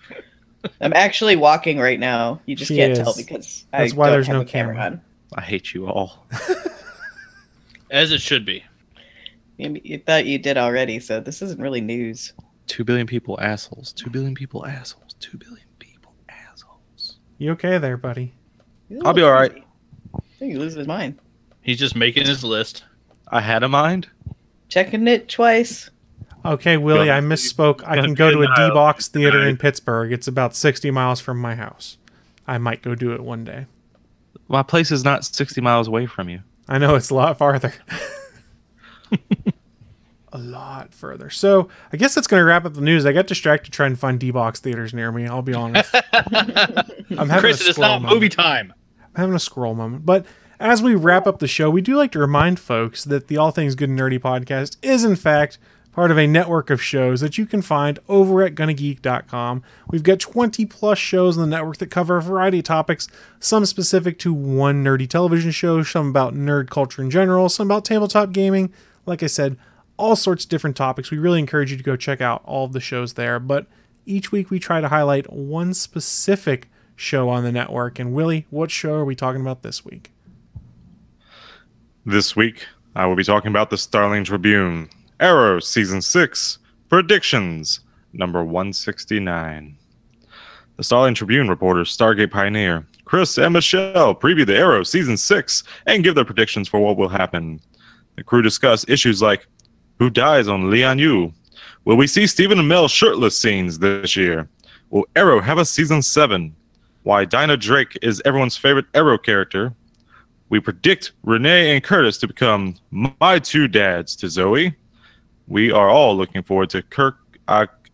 [0.80, 2.40] I'm actually walking right now.
[2.46, 3.00] You just She can't is.
[3.00, 4.92] tell because That's I why don't there's have no a camera, camera.
[4.92, 5.02] on.
[5.36, 6.28] I hate you all.
[7.92, 8.64] As it should be.
[9.58, 12.34] You, you thought you did already, so this isn't really news.
[12.68, 13.94] Two billion people assholes.
[13.94, 15.16] Two billion people assholes.
[15.20, 17.20] Two billion people assholes.
[17.38, 18.34] You okay there, buddy?
[18.90, 19.52] He's a I'll be all right.
[19.52, 19.68] crazy.
[20.16, 21.20] I think he loses his mind.
[21.62, 22.84] He's just making his list.
[23.28, 24.10] I had a mind.
[24.70, 25.90] Checking it twice.
[26.44, 27.84] Okay, Willie, I misspoke.
[27.86, 29.58] I can go to a the aisle D-Box theater in.
[29.58, 30.12] Pittsburgh.
[30.12, 31.98] It's about 60 miles from my house.
[32.48, 33.68] I might go do it one day.
[34.48, 36.42] My place is not 60 miles away from you.
[36.68, 37.74] I know it's a lot farther.
[40.34, 41.30] a lot further.
[41.30, 43.06] So I guess that's going to wrap up the news.
[43.06, 45.28] I got distracted trying to find D-Box theaters near me.
[45.28, 45.94] I'll be honest.
[46.14, 48.14] I'm having Chris, a it is scroll not moment.
[48.14, 48.74] movie time.
[49.00, 50.06] I'm having a scroll moment.
[50.06, 50.26] But
[50.60, 53.52] as we wrap up the show, we do like to remind folks that the All
[53.52, 55.58] Things Good and Nerdy podcast is, in fact,
[55.92, 59.64] part of a network of shows that you can find over at gonnageek.com.
[59.90, 63.08] We've got 20 plus shows on the network that cover a variety of topics,
[63.40, 67.84] some specific to one nerdy television show, some about nerd culture in general, some about
[67.84, 68.72] tabletop gaming.
[69.06, 69.58] Like I said,
[69.98, 71.12] all sorts of different topics.
[71.12, 73.40] We really encourage you to go check out all of the shows there.
[73.40, 73.68] But
[74.06, 78.00] each week we try to highlight one specific show on the network.
[78.00, 80.12] And Willie, what show are we talking about this week?
[82.06, 84.90] This week, I will be talking about the Starling Tribune,
[85.20, 86.58] Arrow Season 6,
[86.90, 87.82] Predictions,
[88.12, 89.78] number 169.
[90.78, 96.04] The Starling Tribune reporters Stargate Pioneer, Chris and Michelle preview the Arrow Season 6 and
[96.04, 97.60] give their predictions for what will happen.
[98.22, 99.48] The crew discuss issues like
[99.98, 101.34] who dies on Lian Yu?
[101.86, 104.48] Will we see Stephen Amell shirtless scenes this year?
[104.92, 106.56] Will Arrow have a Season 7?
[107.02, 109.74] Why Dinah Drake is everyone's favorite Arrow character?
[110.50, 114.76] We predict Renee and Curtis to become my two dads to Zoe.
[115.48, 117.18] We are all looking forward to Kirk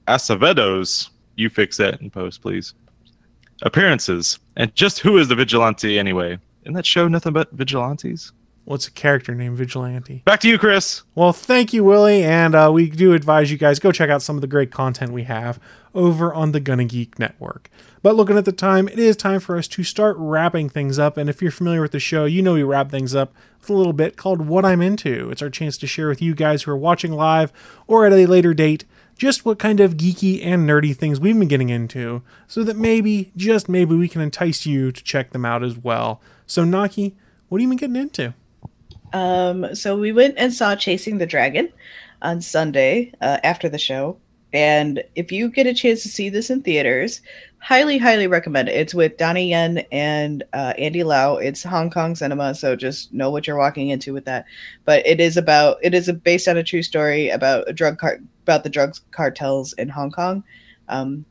[0.10, 1.10] Acevedo's.
[1.38, 2.74] You fix that in post, please.
[3.62, 4.40] Appearances.
[4.58, 6.38] And just who is the vigilante anyway?
[6.64, 8.34] Isn't that show nothing but vigilantes?
[8.68, 10.24] What's a character named Vigilante?
[10.26, 11.04] Back to you, Chris.
[11.16, 12.26] Well, thank you, Willie.
[12.26, 15.14] And uh, we do advise you guys go check out some of the great content
[15.14, 15.58] we have
[15.96, 17.70] over on the Gonna Geek Network.
[18.02, 21.16] But looking at the time, it is time for us to start wrapping things up.
[21.16, 23.74] And if you're familiar with the show, you know we wrap things up with a
[23.74, 25.30] little bit called What I'm Into.
[25.32, 27.54] It's our chance to share with you guys who are watching live
[27.88, 28.84] or at a later date
[29.18, 33.32] just what kind of geeky and nerdy things we've been getting into so that maybe,
[33.38, 36.22] just maybe, we can entice you to check them out as well.
[36.46, 37.16] So, Naki,
[37.48, 38.34] what have you been getting into?
[39.14, 41.72] Um, so we went and saw Chasing the Dragon
[42.22, 44.18] on Sunday uh, after the show.
[44.54, 47.22] And if you get a chance to see this in theaters,
[47.60, 48.76] highly, highly recommend it.
[48.76, 51.36] It's with Donnie Yen and uh, Andy Lau.
[51.36, 54.46] It's Hong Kong cinema, so just know what you're walking into with that.
[54.86, 58.20] But it is about it is based on a true story about a drug car
[58.44, 60.44] about the drug cartels in Hong Kong.
[60.88, 61.26] Um,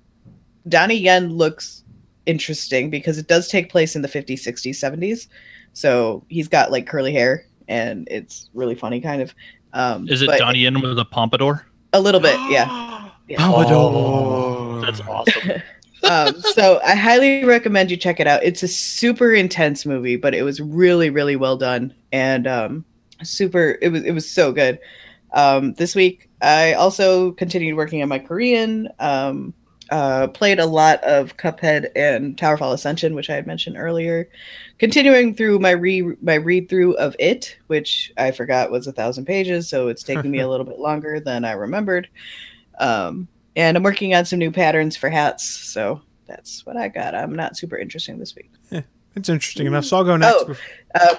[0.68, 1.84] Donnie Yen looks
[2.26, 5.28] interesting because it does take place in the 50s, 60s, 70s.
[5.72, 9.34] So he's got like curly hair and it's really funny kind of.
[9.72, 11.66] Um, Is it but Donnie Yen with a pompadour?
[11.92, 12.92] A little bit, yeah.
[13.28, 13.38] Yeah.
[13.40, 15.50] Oh, that's awesome.
[16.08, 18.40] um, so I highly recommend you check it out.
[18.44, 22.84] It's a super intense movie, but it was really, really well done and um,
[23.24, 23.78] super.
[23.82, 24.78] It was it was so good.
[25.32, 28.88] Um, this week, I also continued working on my Korean.
[29.00, 29.52] Um,
[29.90, 34.28] uh, played a lot of Cuphead and Towerfall Ascension, which I had mentioned earlier.
[34.78, 39.26] Continuing through my re my read through of it, which I forgot was a thousand
[39.26, 42.08] pages, so it's taking me a little bit longer than I remembered.
[42.78, 47.14] Um, and I'm working on some new patterns for hats, so that's what I got.
[47.14, 48.50] I'm not super interesting this week.
[48.70, 48.82] Yeah,
[49.16, 49.86] It's interesting enough.
[49.86, 50.44] So I'll go next.
[50.46, 50.56] Oh,
[50.94, 51.14] uh,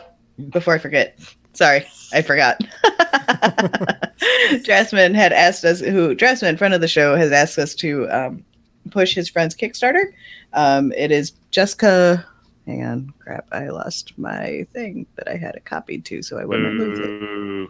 [0.50, 1.20] before I forget,
[1.54, 2.62] sorry, I forgot.
[4.64, 8.46] Dressman had asked us, who Dressman, friend of the show, has asked us to um,
[8.90, 10.14] push his friend's Kickstarter.
[10.54, 12.26] Um, it is Jessica.
[12.66, 13.48] Hang on, crap!
[13.52, 17.70] I lost my thing that I had it copied to, so I wouldn't lose it.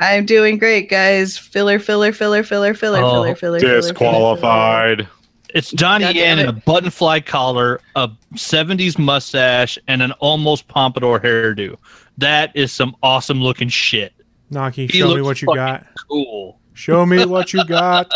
[0.00, 1.36] I'm doing great, guys.
[1.38, 5.08] Filler, filler, filler, filler, filler, Oh, filler, filler, filler, Disqualified.
[5.54, 10.68] It's Johnny God Yen in a button fly collar, a 70s mustache, and an almost
[10.68, 11.76] pompadour hairdo.
[12.18, 14.12] That is some awesome looking shit.
[14.50, 15.86] Naki, He show me what you got.
[16.08, 16.57] Cool.
[16.78, 18.08] Show me what you got.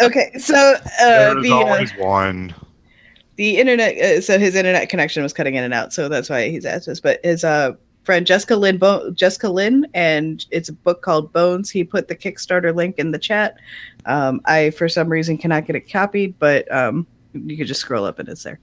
[0.00, 2.54] Okay, so uh, There's the uh, always one.
[3.36, 6.48] the internet uh, so his internet connection was cutting in and out so that's why
[6.48, 7.72] he's asked us but his uh
[8.04, 11.68] friend jessica lynn Bo- jessica lynn and it's a book called bones.
[11.70, 13.56] He put the kickstarter link in the chat.
[14.06, 18.04] Um i for some reason cannot get it copied but um you could just scroll
[18.04, 18.60] up and it's there.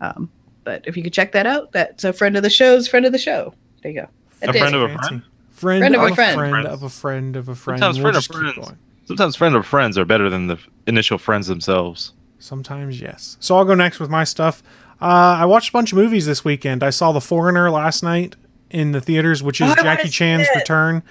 [0.00, 0.30] Um
[0.64, 3.12] but if you could check that out that's a friend of the show's friend of
[3.12, 3.52] the show.
[3.82, 4.08] There you go.
[4.42, 5.22] A That friend of a friend?
[5.54, 6.34] Friend, Friend of, of a a friend.
[6.38, 7.78] friend of a friend of a friend.
[7.80, 8.24] Sometimes We'll friend of
[8.54, 8.68] friends.
[8.68, 8.78] going.
[9.06, 12.12] Sometimes friend of friends are better than the initial friends themselves.
[12.38, 13.36] Sometimes, yes.
[13.40, 14.62] So I'll go next with my stuff.
[15.00, 16.82] Uh, I watched a bunch of movies this weekend.
[16.82, 18.36] I saw The Foreigner last night
[18.70, 21.02] in the theaters, which is Oh, Jackie Chan's return.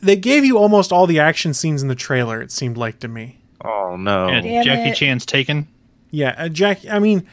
[0.00, 3.08] They gave you almost all the action scenes in the trailer, it seemed like to
[3.08, 3.40] me.
[3.64, 4.28] Oh no.
[4.28, 4.94] And Damn Jackie it.
[4.96, 5.66] Chan's taken.
[6.10, 6.80] Yeah, uh, Jack.
[6.88, 7.26] I mean,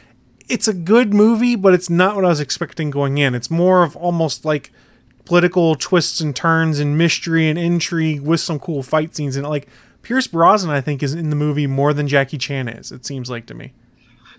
[0.49, 3.36] it's a good movie, but it's not what I was expecting going in.
[3.36, 4.72] It's more of almost like
[5.26, 9.68] political twists and turns and mystery and intrigue with some cool fight scenes and like
[10.06, 12.92] Pierce Brosnan, I think, is in the movie more than Jackie Chan is.
[12.92, 13.74] It seems like to me.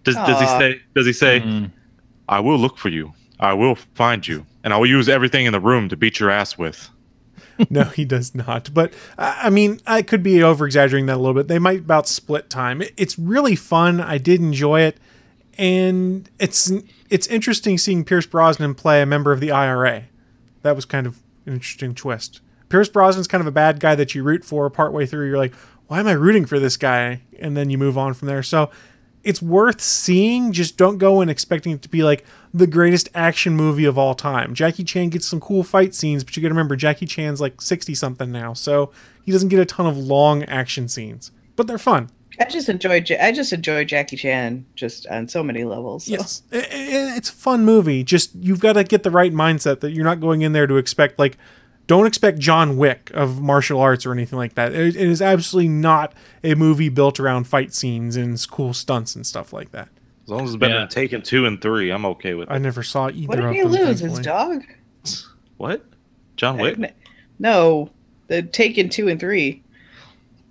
[0.05, 0.81] Does, does he say?
[0.95, 1.41] Does he say?
[1.41, 1.67] Mm-hmm.
[2.29, 3.15] I will look for you.
[3.41, 6.31] I will find you, and I will use everything in the room to beat your
[6.31, 6.89] ass with.
[7.71, 8.73] no, he does not.
[8.73, 11.49] But I I mean, I could be over exaggerating that a little bit.
[11.49, 12.81] They might about split time.
[12.97, 14.01] It's really fun.
[14.01, 14.99] I did enjoy it,
[15.59, 16.71] and it's
[17.11, 20.05] it's interesting seeing Pierce Brosnan play a member of the IRA.
[20.67, 22.41] That was kind of an interesting twist.
[22.69, 24.69] Pierce Brosnan's kind of a bad guy that you root for.
[24.69, 25.55] Partway through, you're like,
[25.87, 27.23] why am I rooting for this guy?
[27.39, 28.43] And then you move on from there.
[28.43, 28.71] So
[29.23, 30.53] it's worth seeing.
[30.53, 34.15] Just don't go in expecting it to be like the greatest action movie of all
[34.15, 34.55] time.
[34.55, 37.61] Jackie Chan gets some cool fight scenes, but you got to remember Jackie Chan's like
[37.61, 38.91] 60 something now, so
[39.25, 42.11] he doesn't get a ton of long action scenes, but they're fun.
[42.41, 43.05] I just enjoy.
[43.21, 46.05] I just enjoy Jackie Chan just on so many levels.
[46.05, 46.13] so.
[46.13, 48.05] Yes, I- I- it's a fun movie.
[48.05, 50.77] Just you've got to get the right mindset that you're not going in there to
[50.77, 51.37] expect like.
[51.89, 54.73] Don't expect John Wick of martial arts or anything like that.
[54.75, 59.25] It, it is absolutely not a movie built around fight scenes and cool stunts and
[59.25, 59.89] stuff like that.
[60.25, 60.81] As long as it's better Yeah.
[60.81, 62.53] than Taken two and three, I'm okay with it.
[62.53, 63.71] I never saw either What did of he them.
[63.71, 64.01] lose?
[64.01, 64.65] His dog?
[65.59, 65.85] What?
[66.37, 66.77] John Wick?
[67.39, 67.91] No,
[68.27, 69.63] the Taken two and three.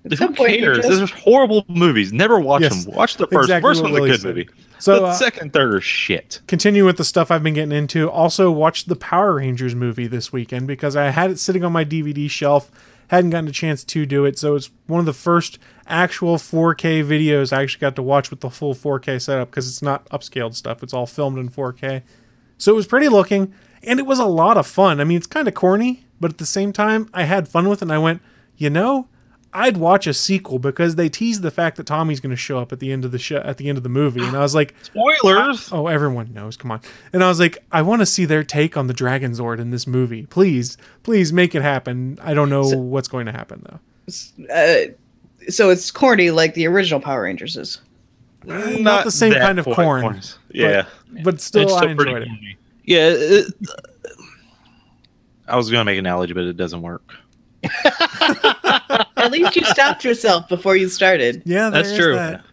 [0.06, 0.78] At Who some point, cares?
[0.78, 2.14] just- Those are horrible movies.
[2.14, 2.94] Never watch Yes, them.
[2.96, 3.46] Watch the first.
[3.50, 4.28] exactly first what one's a good said.
[4.36, 4.50] movie.
[4.78, 6.42] So, the uh, second third are shit.
[6.48, 8.10] continue with the stuff I've been getting into.
[8.10, 11.84] Also, watched the Power Rangers movie this weekend because I had it sitting on my
[11.84, 12.70] DVD shelf.
[13.08, 17.04] Hadn't gotten a chance to do it, so it's one of the first actual 4K
[17.06, 20.56] videos I actually got to watch with the full 4K setup because it's not upscaled
[20.56, 20.82] stuff.
[20.82, 22.02] It's all filmed in 4K.
[22.58, 23.54] So it was pretty looking,
[23.84, 25.00] and it was a lot of fun.
[25.00, 27.80] I mean, it's kind of corny, but at the same time, I had fun with
[27.80, 27.84] it.
[27.84, 28.22] And I went,
[28.58, 29.08] you know,
[29.56, 32.74] I'd watch a sequel because they teased the fact that Tommy's going to show up
[32.74, 34.54] at the end of the show at the end of the movie, and I was
[34.54, 35.72] like, spoilers.
[35.72, 36.58] oh, everyone knows.
[36.58, 36.82] Come on.
[37.14, 39.70] And I was like, I want to see their take on the Dragon Zord in
[39.72, 40.26] this movie.
[40.26, 42.20] Please, please make it happen.
[42.22, 43.80] I don't know what's going to happen though.
[44.54, 44.92] Uh,
[45.50, 47.80] so it's corny like the original Power Rangers is.
[48.44, 50.22] Not, the same kind of point, corn.
[50.52, 50.86] Yeah.
[51.12, 52.28] but, but still, It's I still pretty enjoyed it.
[52.28, 52.58] corny.
[52.84, 53.10] Yeah.
[53.14, 53.54] it-
[55.48, 57.14] I was gonna make an analogy, but it doesn't work.
[59.26, 61.42] At least you stopped yourself before you started.
[61.46, 62.16] Yeah, That's true.
[62.16, 62.44] that.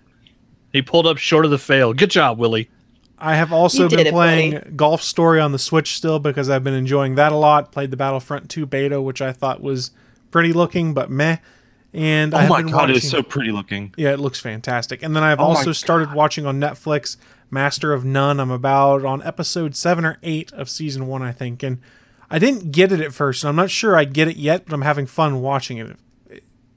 [0.73, 1.93] He pulled up short of the fail.
[1.93, 2.71] Good job, Willie.
[3.19, 4.71] I have also been it, playing buddy.
[4.73, 7.71] Golf Story on the Switch still because I've been enjoying that a lot.
[7.71, 9.93] Played the Battlefront 2 beta, which I thought was
[10.31, 11.37] pretty looking, but meh.
[11.93, 13.95] And oh I Oh have my been god, it's so pretty looking.
[13.97, 15.03] Yeah, it looks fantastic.
[15.03, 17.17] And then I've Oh also started watching on Netflix
[17.51, 18.41] Master of None.
[18.41, 21.63] I'm about on episode seven or eight of season one, I think.
[21.63, 21.79] And
[22.31, 24.73] I didn't get it at first, and I'm not sure I get it yet, but
[24.73, 25.97] I'm having fun watching it.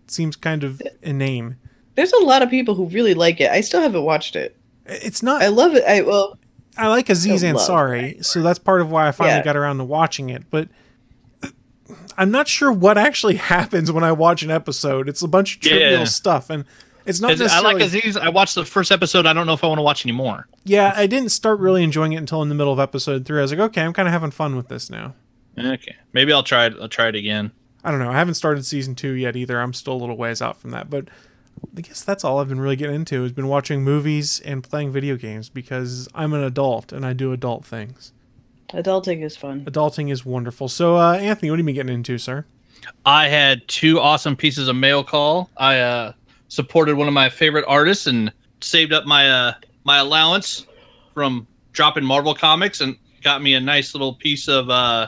[0.06, 1.58] It seems kind of inane.
[1.96, 3.50] There's a lot of people who really like it.
[3.50, 4.56] I still haven't watched it.
[4.86, 5.42] It's not.
[5.42, 5.84] I love it.
[5.84, 6.38] I well,
[6.78, 9.44] I like Aziz I Ansari, so that's part of why I finally Yeah.
[9.44, 10.44] got around to watching it.
[10.50, 10.70] But
[12.18, 15.10] I'm not sure what actually happens when I watch an episode.
[15.10, 16.04] It's a bunch of trivial Yeah.
[16.06, 16.66] stuff, and
[17.06, 18.18] it's not As- I like Aziz.
[18.18, 19.26] I watched the first episode.
[19.26, 20.48] I don't know if I want to watch anymore.
[20.66, 23.40] Yeah, I didn't start really enjoying it until in the middle of episode three.
[23.40, 25.16] I was like, okay, I'm kind of having fun with this now.
[25.58, 26.74] Okay, maybe I'll try it.
[26.82, 27.52] I'll try it again.
[27.86, 28.10] I don't know.
[28.10, 29.62] I haven't started season two yet either.
[29.62, 31.08] I'm still a little ways out from that, but
[31.78, 33.22] I guess that's all I've been really getting into.
[33.22, 37.32] Has been watching movies and playing video games because I'm an adult and I do
[37.32, 38.12] adult things.
[38.74, 39.66] adulting is fun.
[39.66, 40.68] Adulting is wonderful.
[40.68, 42.46] So, uh, Anthony, what have you been getting into, sir?
[43.06, 45.52] I had two awesome pieces of mail call.
[45.56, 46.14] I uh,
[46.48, 50.66] supported one of my favorite artists and saved up my uh, my allowance
[51.14, 55.08] from dropping Marvel comics and got me a nice little piece of uh,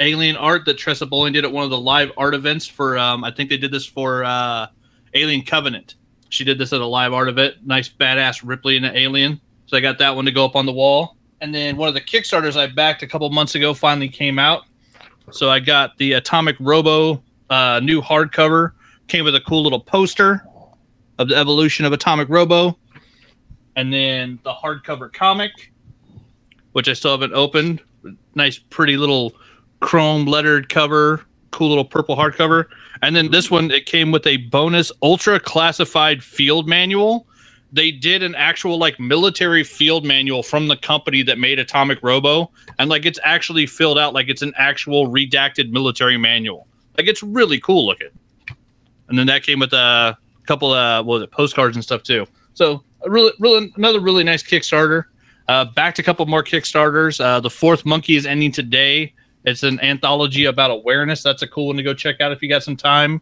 [0.00, 2.96] alien art that Tressa Bowling did at one of the live art events for.
[2.98, 4.68] Um, I think they did this for uh,
[5.14, 5.96] Alien Covenant.
[6.28, 7.54] She did this at a live art event.
[7.64, 9.40] Nice badass Ripley and an alien.
[9.66, 11.16] So I got that one to go up on the wall.
[11.40, 14.62] And then one of the Kickstarters I backed a couple months ago finally came out.
[15.30, 18.72] So I got the Atomic Robo uh, new hardcover.
[19.08, 20.44] Came with a cool little poster
[21.18, 22.78] of the evolution of Atomic Robo,
[23.76, 25.50] and then the hardcover comic,
[26.72, 27.80] which I still haven't opened.
[28.34, 29.32] Nice, pretty little
[29.80, 31.24] chrome lettered cover.
[31.50, 32.66] Cool little purple hardcover.
[33.02, 37.26] And then this one, it came with a bonus ultra classified field manual.
[37.72, 42.50] They did an actual like military field manual from the company that made Atomic Robo,
[42.78, 46.66] and like it's actually filled out like it's an actual redacted military manual.
[46.96, 48.08] Like it's really cool looking.
[49.08, 50.16] And then that came with a
[50.46, 52.26] couple of what was it postcards and stuff too.
[52.54, 55.04] So really, really another really nice Kickstarter.
[55.46, 57.22] Uh, backed a couple more Kickstarters.
[57.22, 59.14] Uh, the fourth monkey is ending today.
[59.48, 61.22] It's an anthology about awareness.
[61.22, 63.20] That's a cool one to go check out if you got some time.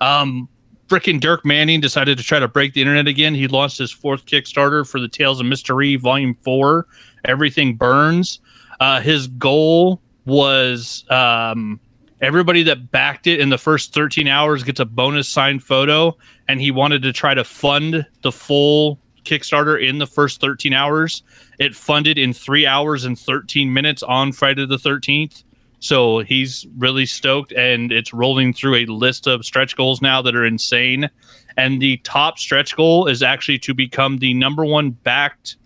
[0.00, 0.48] Um,
[0.88, 3.34] Frickin' Dirk Manning decided to try to break the internet again.
[3.34, 5.74] He launched his fourth Kickstarter for the Tales of Mr.
[5.74, 6.86] Rhee Volume Four.
[7.24, 8.40] Everything burns.
[8.78, 11.80] Uh, his goal was um,
[12.20, 16.16] everybody that backed it in the first 13 hours gets a bonus signed photo
[16.48, 21.22] and he wanted to try to fund the full kickstarter in the first 13 hours
[21.58, 25.44] it funded in three hours and 13 minutes on friday the 13th
[25.78, 30.34] so he's really stoked and it's rolling through a list of stretch goals now that
[30.34, 31.08] are insane
[31.56, 35.56] and the top stretch goal is actually to become the number one backed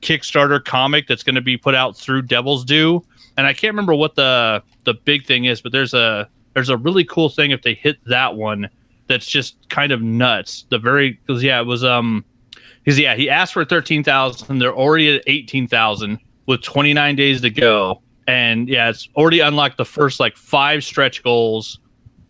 [0.00, 3.04] kickstarter comic that's going to be put out through devil's due
[3.36, 6.76] and i can't remember what the the big thing is, but there's a there's a
[6.78, 8.68] really cool thing if they hit that one
[9.06, 10.64] that's just kind of nuts.
[10.70, 12.24] The very because yeah, it was um
[12.82, 14.58] because yeah, he asked for thirteen thousand.
[14.58, 19.40] They're already at eighteen thousand with twenty nine days to go, and yeah, it's already
[19.40, 21.80] unlocked the first like five stretch goals.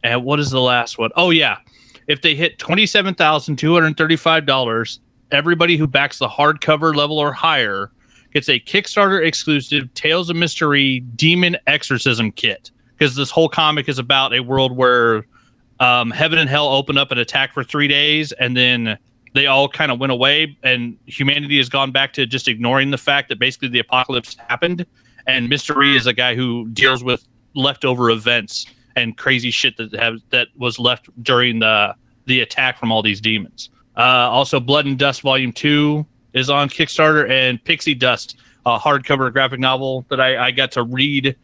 [0.04, 1.10] And what is the last one?
[1.16, 1.58] Oh yeah,
[2.06, 5.00] if they hit twenty seven thousand two hundred thirty five dollars,
[5.32, 7.90] everybody who backs the hardcover level or higher
[8.32, 10.68] gets a Kickstarter exclusive Tales of Mr.
[10.68, 15.26] Rhee Demon Exorcism kit because this whole comic is about a world where
[15.80, 18.98] um, heaven and hell open up and attack for three days, and then
[19.34, 22.98] they all kind of went away, and humanity has gone back to just ignoring the
[22.98, 24.86] fact that basically the apocalypse happened.
[25.28, 25.76] And Mr.
[25.76, 27.24] Rhee is a guy who deals with
[27.54, 28.66] leftover events
[28.96, 33.20] and crazy shit that have that was left during the the attack from all these
[33.20, 33.70] demons.
[33.96, 34.00] Uh,
[34.30, 39.60] also, Blood and Dust Volume Two is on Kickstarter, and Pixie Dust, a hardcover graphic
[39.60, 41.36] novel that I, I got to read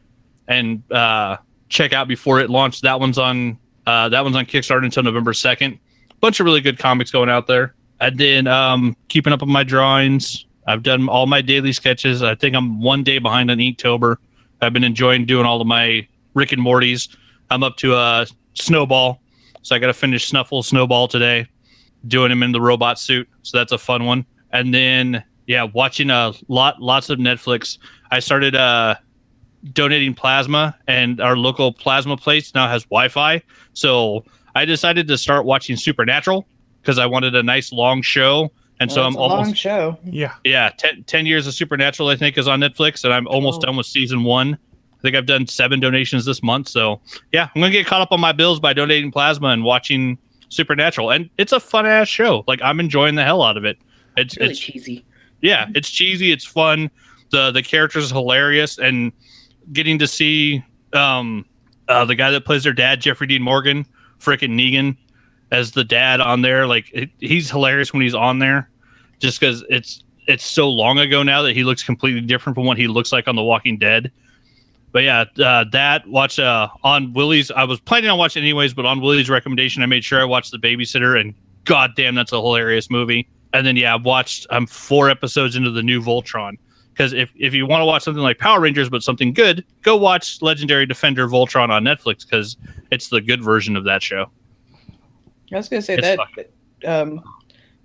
[0.48, 1.36] and uh,
[1.68, 2.82] check out before it launched.
[2.82, 5.78] That one's on uh, that one's on Kickstarter until November second.
[6.20, 7.74] Bunch of really good comics going out there.
[8.00, 10.46] And then um, keeping up with my drawings.
[10.66, 12.22] I've done all my daily sketches.
[12.22, 14.16] I think I'm one day behind on Inktober.
[14.60, 17.08] I've been enjoying doing all of my Rick and Morty's.
[17.50, 19.20] I'm up to a uh, Snowball,
[19.62, 21.46] so I got to finish Snuffle Snowball today,
[22.06, 23.28] doing him in the robot suit.
[23.42, 27.76] So that's a fun one and then yeah, watching a lot lots of Netflix.
[28.10, 28.94] I started uh
[29.72, 33.42] donating plasma, and our local plasma place now has Wi-Fi.
[33.74, 36.46] So I decided to start watching Supernatural
[36.80, 38.52] because I wanted a nice long show.
[38.80, 39.98] And well, so I'm almost long show.
[40.04, 40.70] Yeah, yeah.
[40.76, 43.66] Ten, 10 years of Supernatural, I think, is on Netflix, and I'm almost oh.
[43.66, 44.54] done with season one.
[44.54, 46.68] I think I've done seven donations this month.
[46.68, 47.00] So
[47.32, 50.18] yeah, I'm gonna get caught up on my bills by donating plasma and watching
[50.48, 52.42] Supernatural, and it's a fun ass show.
[52.46, 53.78] Like I'm enjoying the hell out of it.
[54.16, 55.04] It's, it's really it's, cheesy.
[55.40, 56.32] Yeah, it's cheesy.
[56.32, 56.90] It's fun.
[57.30, 59.12] the The characters hilarious, and
[59.72, 60.64] getting to see
[60.94, 61.44] um,
[61.88, 63.86] uh, the guy that plays their dad, Jeffrey Dean Morgan,
[64.18, 64.96] freaking Negan,
[65.54, 66.66] as the dad on there.
[66.66, 68.68] Like it, he's hilarious when he's on there,
[69.18, 72.76] just because it's it's so long ago now that he looks completely different from what
[72.76, 74.10] he looks like on The Walking Dead.
[74.92, 77.50] But yeah, uh, that watch uh, on Willie's.
[77.50, 80.52] I was planning on watching anyways, but on Willie's recommendation, I made sure I watched
[80.52, 81.34] The Babysitter, and
[81.64, 85.82] goddamn, that's a hilarious movie and then yeah, I've watched I'm four episodes into the
[85.82, 86.58] new Voltron.
[86.92, 89.96] Because if, if you want to watch something like Power Rangers but something good, go
[89.96, 92.56] watch Legendary Defender Voltron on Netflix because
[92.92, 94.30] it's the good version of that show.
[95.52, 96.50] I was gonna say it's that
[96.84, 97.22] um,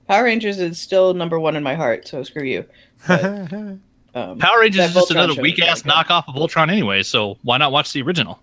[0.07, 2.66] Power Rangers is still number one in my heart, so screw you.
[3.07, 3.51] But,
[4.16, 7.72] um, Power Rangers is just another weak ass knockoff of Voltron anyway, so why not
[7.72, 8.39] watch the original?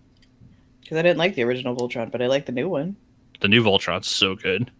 [0.81, 2.97] Because I didn't like the original Voltron, but I like the new one.
[3.41, 4.71] The new Voltron's so good.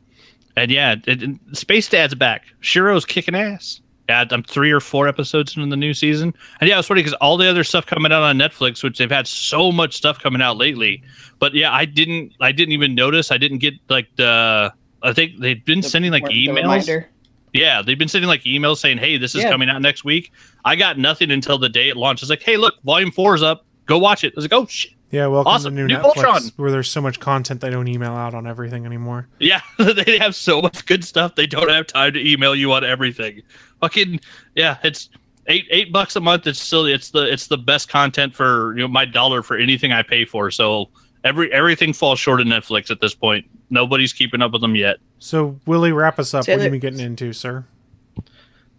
[0.57, 2.45] And yeah, it, it, Space Dad's back.
[2.61, 3.81] Shiro's kicking ass.
[4.09, 6.33] Yeah, I'm three or four episodes into the new season.
[6.61, 9.11] And yeah, it's funny because all the other stuff coming out on Netflix, which they've
[9.11, 11.03] had so much stuff coming out lately.
[11.39, 13.33] But yeah, I didn't I didn't even notice.
[13.33, 17.05] I didn't get like the I think they've been the, sending like emails.
[17.53, 19.51] Yeah, they've been sending like emails saying, "Hey, this is yeah.
[19.51, 20.33] coming out next week."
[20.65, 22.31] I got nothing until the day it launches.
[22.31, 23.65] Like, "Hey, look, Volume Four is up.
[23.87, 25.77] Go watch it." I was like, "Oh shit!" Yeah, welcome awesome.
[25.77, 26.53] to new, new Netflix, Voltron.
[26.57, 29.29] where there's so much content they don't email out on everything anymore.
[29.39, 32.85] Yeah, they have so much good stuff they don't have time to email you on
[32.85, 33.43] everything.
[33.81, 34.21] Fucking
[34.55, 35.09] yeah, it's
[35.47, 36.47] eight eight bucks a month.
[36.47, 39.93] It's still it's the it's the best content for you know my dollar for anything
[39.93, 40.51] I pay for.
[40.51, 40.91] So
[41.25, 43.49] every everything falls short of Netflix at this point.
[43.71, 44.97] Nobody's keeping up with them yet.
[45.19, 46.45] So Willie, wrap us up.
[46.45, 47.65] Say what are you getting into, sir?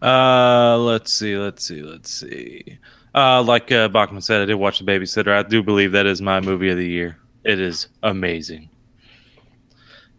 [0.01, 2.77] Uh, let's see, let's see, let's see.
[3.17, 5.35] Uh, like uh, Bachman said, I did watch The Babysitter.
[5.35, 7.17] I do believe that is my movie of the year.
[7.43, 8.69] It is amazing.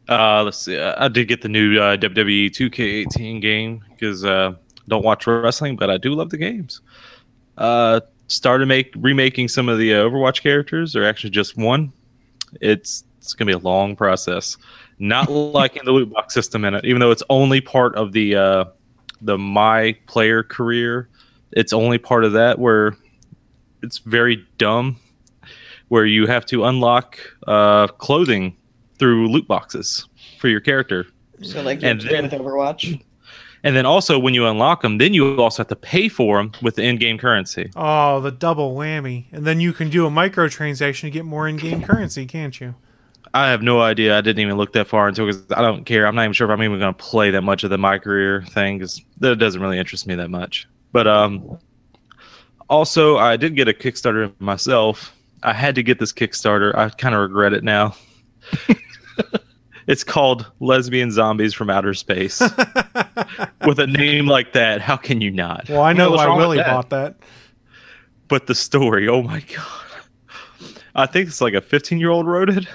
[0.09, 0.77] Uh, let's see.
[0.77, 4.55] I did get the new uh, WWE 2K18 game because uh,
[4.89, 6.81] don't watch wrestling, but I do love the games.
[7.57, 11.93] Uh, started make remaking some of the uh, Overwatch characters, or actually just one.
[12.61, 14.57] It's it's gonna be a long process.
[14.99, 18.35] Not liking the loot box system in it, even though it's only part of the
[18.35, 18.65] uh,
[19.21, 21.09] the my player career
[21.53, 22.97] it's only part of that where
[23.83, 24.99] it's very dumb,
[25.89, 28.57] where you have to unlock uh, clothing
[28.99, 30.07] through loot boxes
[30.39, 31.07] for your character.
[31.43, 33.03] So like and then, with Overwatch.
[33.65, 36.53] And then also when you unlock them, then you also have to pay for them
[36.63, 37.71] with the in-game currency.
[37.77, 39.27] Oh, the double whammy.
[39.33, 42.75] And then you can do a microtransaction to get more in game currency, can't you?
[43.35, 44.17] I have no idea.
[44.17, 46.07] I didn't even look that far into it because I don't care.
[46.07, 47.99] I'm not even sure if I'm even going to play that much of the my
[47.99, 50.67] career thing because that doesn't really interest me that much.
[50.99, 51.61] But um,
[52.69, 55.15] also I did get a Kickstarter myself.
[55.45, 56.75] I had to get this Kickstarter.
[56.75, 57.95] I kind of regret it now.
[59.87, 62.41] it's called Lesbian Zombies from Outer Space.
[63.65, 65.69] With a name like that, how can you not?
[65.69, 66.67] Well, I know why wrong Willie that?
[66.67, 67.15] bought that.
[68.27, 70.73] But the story, oh my god.
[70.97, 72.67] I think it's like a 15 year old wrote it.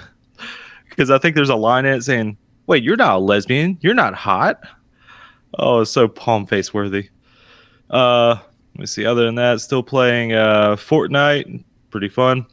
[0.88, 3.76] Because I think there's a line in it saying, Wait, you're not a lesbian.
[3.82, 4.62] You're not hot.
[5.58, 7.10] Oh, it's so palm face worthy.
[7.90, 8.36] Uh,
[8.74, 9.06] let me see.
[9.06, 11.62] Other than that, still playing uh, Fortnite.
[11.90, 12.46] Pretty fun.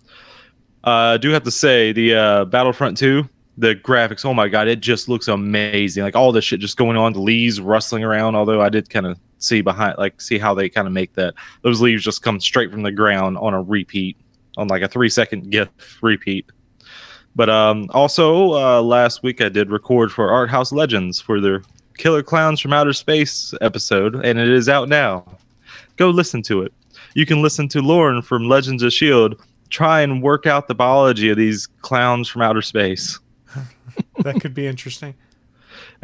[0.84, 3.28] Uh, I do have to say, the uh, Battlefront 2,
[3.58, 6.04] the graphics, oh my god, it just looks amazing.
[6.04, 8.36] Like all this shit just going on, the leaves rustling around.
[8.36, 11.34] Although I did kind of see behind, like, see how they kind of make that.
[11.62, 14.18] Those leaves just come straight from the ground on a repeat,
[14.58, 15.70] on like a three second GIF
[16.02, 16.46] repeat.
[17.36, 21.64] But um, also, uh, last week I did record for Art House Legends for their
[21.98, 25.26] Killer Clowns from Outer Space episode, and it is out now.
[25.98, 26.74] Go listen to it.
[27.14, 29.38] You can listen to Lauren from Legends of S.H.I.E.L.D.
[29.70, 33.20] try and work out the biology of these clowns from outer space.
[34.24, 35.16] That could be interesting.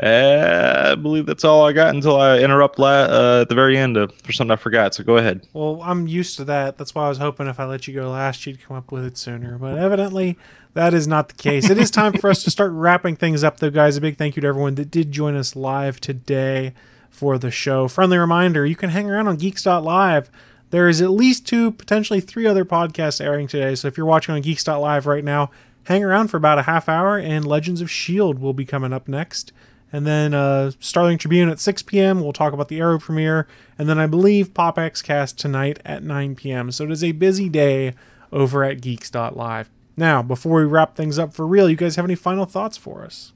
[0.02, 3.78] Uh, I believe that's all I got until I interrupt la- uh, at the very
[3.78, 4.94] end of, for something I forgot.
[4.94, 5.48] So go ahead.
[5.54, 6.78] Well, I'm used to that.
[6.78, 9.06] That's why I was hoping if I let you go last, you'd come up with
[9.06, 9.58] it sooner.
[9.58, 10.38] But evidently,
[10.78, 11.72] that is not the case.
[11.72, 13.98] It is time for us to start wrapping things up, though, guys.
[13.98, 16.76] A big thank you to everyone that did join us live today
[17.10, 17.88] for the show.
[17.88, 20.30] Friendly reminder you can hang around on Geeks.live.
[20.70, 23.74] There is at least two, potentially three other podcasts airing today.
[23.74, 25.50] So if you're watching on Geeks.live right now,
[25.86, 28.40] hang around for about a half hour, and Legends of S.H.I.E.L.D.
[28.40, 29.52] will be coming up next.
[29.92, 32.22] And then uh, Starling Tribune at 6 p.m.
[32.22, 33.48] We'll talk about the Arrow premiere.
[33.80, 36.72] And then I believe Pop X Cast tonight at 9 p.m.
[36.72, 37.96] So it is a busy day
[38.32, 39.72] over at Geeks.live.
[39.98, 43.04] Now, before we wrap things up for real, you guys have any final thoughts for
[43.04, 43.34] us?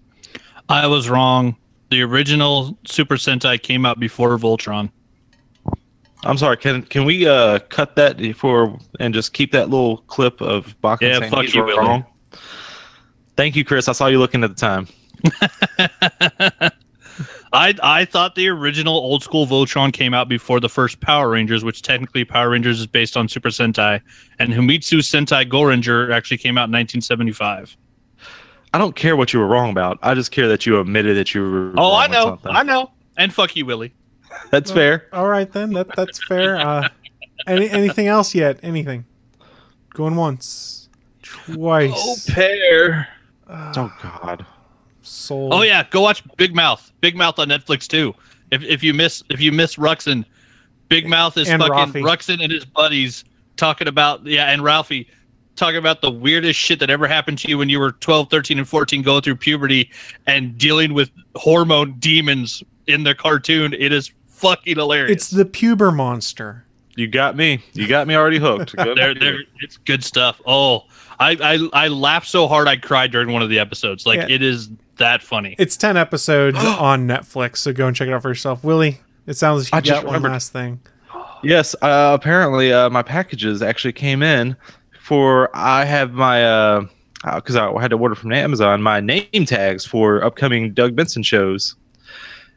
[0.70, 1.58] I was wrong.
[1.90, 4.92] The original Super Sentai came out before Voltron.
[6.24, 6.56] I'm sorry.
[6.58, 11.10] Can can we uh, cut that before and just keep that little clip of Bachman
[11.10, 11.80] Yeah, saying fuck he's you, Willie.
[11.80, 12.06] wrong?
[13.36, 13.88] Thank you, Chris.
[13.88, 14.88] I saw you looking at the time.
[17.54, 21.64] I I thought the original old school Voltron came out before the first Power Rangers,
[21.64, 24.02] which technically Power Rangers is based on Super Sentai,
[24.40, 27.76] and Himitsu Sentai Goranger actually came out in 1975.
[28.74, 30.00] I don't care what you were wrong about.
[30.02, 31.74] I just care that you admitted that you were.
[31.78, 32.40] Oh, wrong I know.
[32.46, 33.94] I know, and fuck you, Willie.
[34.50, 35.08] That's fair.
[35.12, 35.74] All right, then.
[35.74, 36.58] That That's fair.
[36.58, 36.90] Uh,
[37.48, 38.60] any, anything else yet?
[38.64, 39.06] Anything?
[39.94, 40.90] Going once,
[41.22, 41.92] twice.
[41.96, 43.08] Oh, pair.
[43.50, 44.46] oh God.
[45.02, 45.54] Sold.
[45.54, 46.92] Oh yeah, go watch Big Mouth.
[47.02, 48.14] Big Mouth on Netflix too.
[48.52, 50.26] If if you miss if you miss Ruxin,
[50.90, 52.02] Big Mouth is And fucking Ralphie.
[52.02, 53.24] Ruxin and his buddies
[53.58, 55.08] talking about yeah, and Ralphie
[55.56, 58.58] talking about the weirdest shit that ever happened to you when you were 12, 13
[58.58, 59.92] and 14 going through puberty
[60.26, 63.74] and dealing with hormone demons in the cartoon.
[63.74, 65.12] It is fucking hilarious.
[65.12, 66.66] It's the puber monster.
[66.96, 67.64] You got me.
[67.74, 68.76] You got me already hooked.
[68.78, 68.98] Good.
[68.98, 70.42] They're, they're, it's good stuff.
[70.46, 70.86] Oh,
[71.20, 71.38] I,
[71.74, 74.06] I I laughed so hard I cried during one of the episodes.
[74.06, 74.36] Like Yeah.
[74.36, 74.70] it is
[75.02, 75.56] that funny.
[75.60, 78.64] It's 10 episodes on Netflix, so go and check it out for yourself.
[78.64, 80.32] Willie, it sounds like I you just got one remembered.
[80.32, 80.80] last thing.
[81.44, 84.56] Yes, uh, apparently uh, my packages actually came in
[85.00, 86.86] for I have my uh
[87.36, 91.76] because I had to order from Amazon my name tags for upcoming Doug Benson shows.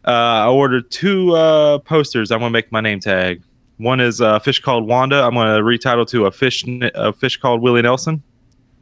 [0.07, 2.31] Uh, I ordered two uh, posters.
[2.31, 3.43] I'm gonna make my name tag.
[3.79, 5.23] One is a fish called Wanda.
[5.23, 6.65] I'm gonna retitle to a fish
[6.95, 8.23] a fish called Willie Nelson,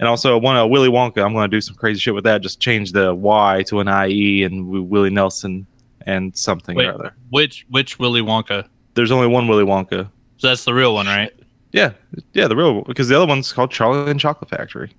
[0.02, 1.24] and also one uh, Willy Wonka.
[1.24, 2.42] I'm gonna do some crazy shit with that.
[2.42, 5.64] Just change the Y to an IE and Willie Nelson
[6.06, 7.14] and something Wait, or other.
[7.30, 8.66] which which Willy Wonka?
[8.94, 10.10] There's only one Willy Wonka.
[10.38, 11.32] So that's the real one, right?
[11.70, 11.92] Yeah,
[12.32, 14.90] yeah, the real one because the other one's called Charlie and Chocolate Factory.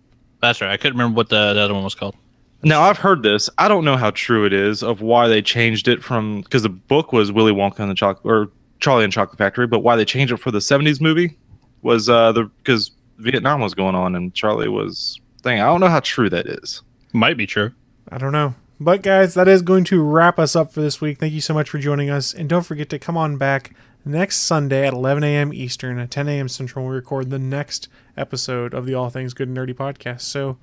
[0.42, 0.72] That's right.
[0.72, 2.16] I couldn't remember what the, the other one was called.
[2.64, 3.50] Now I've heard this.
[3.58, 6.70] I don't know how true it is of why they changed it from because the
[6.70, 8.50] book was Willy Wonka and the Chocolate or
[8.80, 11.38] Charlie and Chocolate Factory, but why they changed it for the '70s movie
[11.82, 15.60] was uh the because Vietnam was going on and Charlie was thing.
[15.60, 16.82] I don't know how true that is.
[17.14, 17.72] Might be true.
[18.12, 18.56] I don't know.
[18.80, 21.20] But guys, that is going to wrap us up for this week.
[21.20, 22.34] Thank you so much for joining us.
[22.34, 25.54] And don't forget to come on back next Sunday at 11 a.m.
[25.54, 26.50] Eastern at 10 a.m.
[26.50, 26.86] Central.
[26.86, 27.88] We record the next
[28.18, 30.22] episode of the All Things Good and Nerdy podcast.
[30.22, 30.58] So,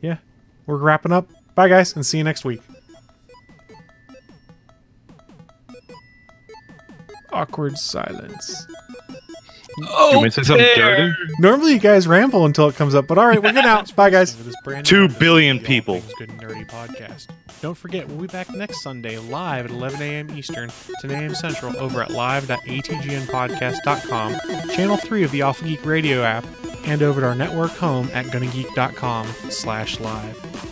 [0.00, 0.18] yeah,
[0.66, 1.28] we're wrapping up.
[1.54, 2.60] Bye, guys, and see you next week.
[7.32, 8.66] Awkward silence.
[9.88, 11.12] Oh, You want say something dirty?
[11.38, 13.94] Normally, you guys ramble until it comes up, but all right, we're getting out.
[13.96, 14.36] Bye, guys.
[14.84, 16.02] Two billion people.
[16.18, 17.28] Good and Nerdy podcast.
[17.62, 20.30] Don't forget, we'll be back next Sunday live at 11 a.m.
[20.36, 20.70] Eastern,
[21.00, 21.34] 10 a.m.
[21.34, 24.34] Central over at live.atgnpodcast.com,
[24.74, 26.44] channel 3 of the Alpha Geek radio app,
[26.84, 30.71] and over to our network home at gonnageek.com slash live.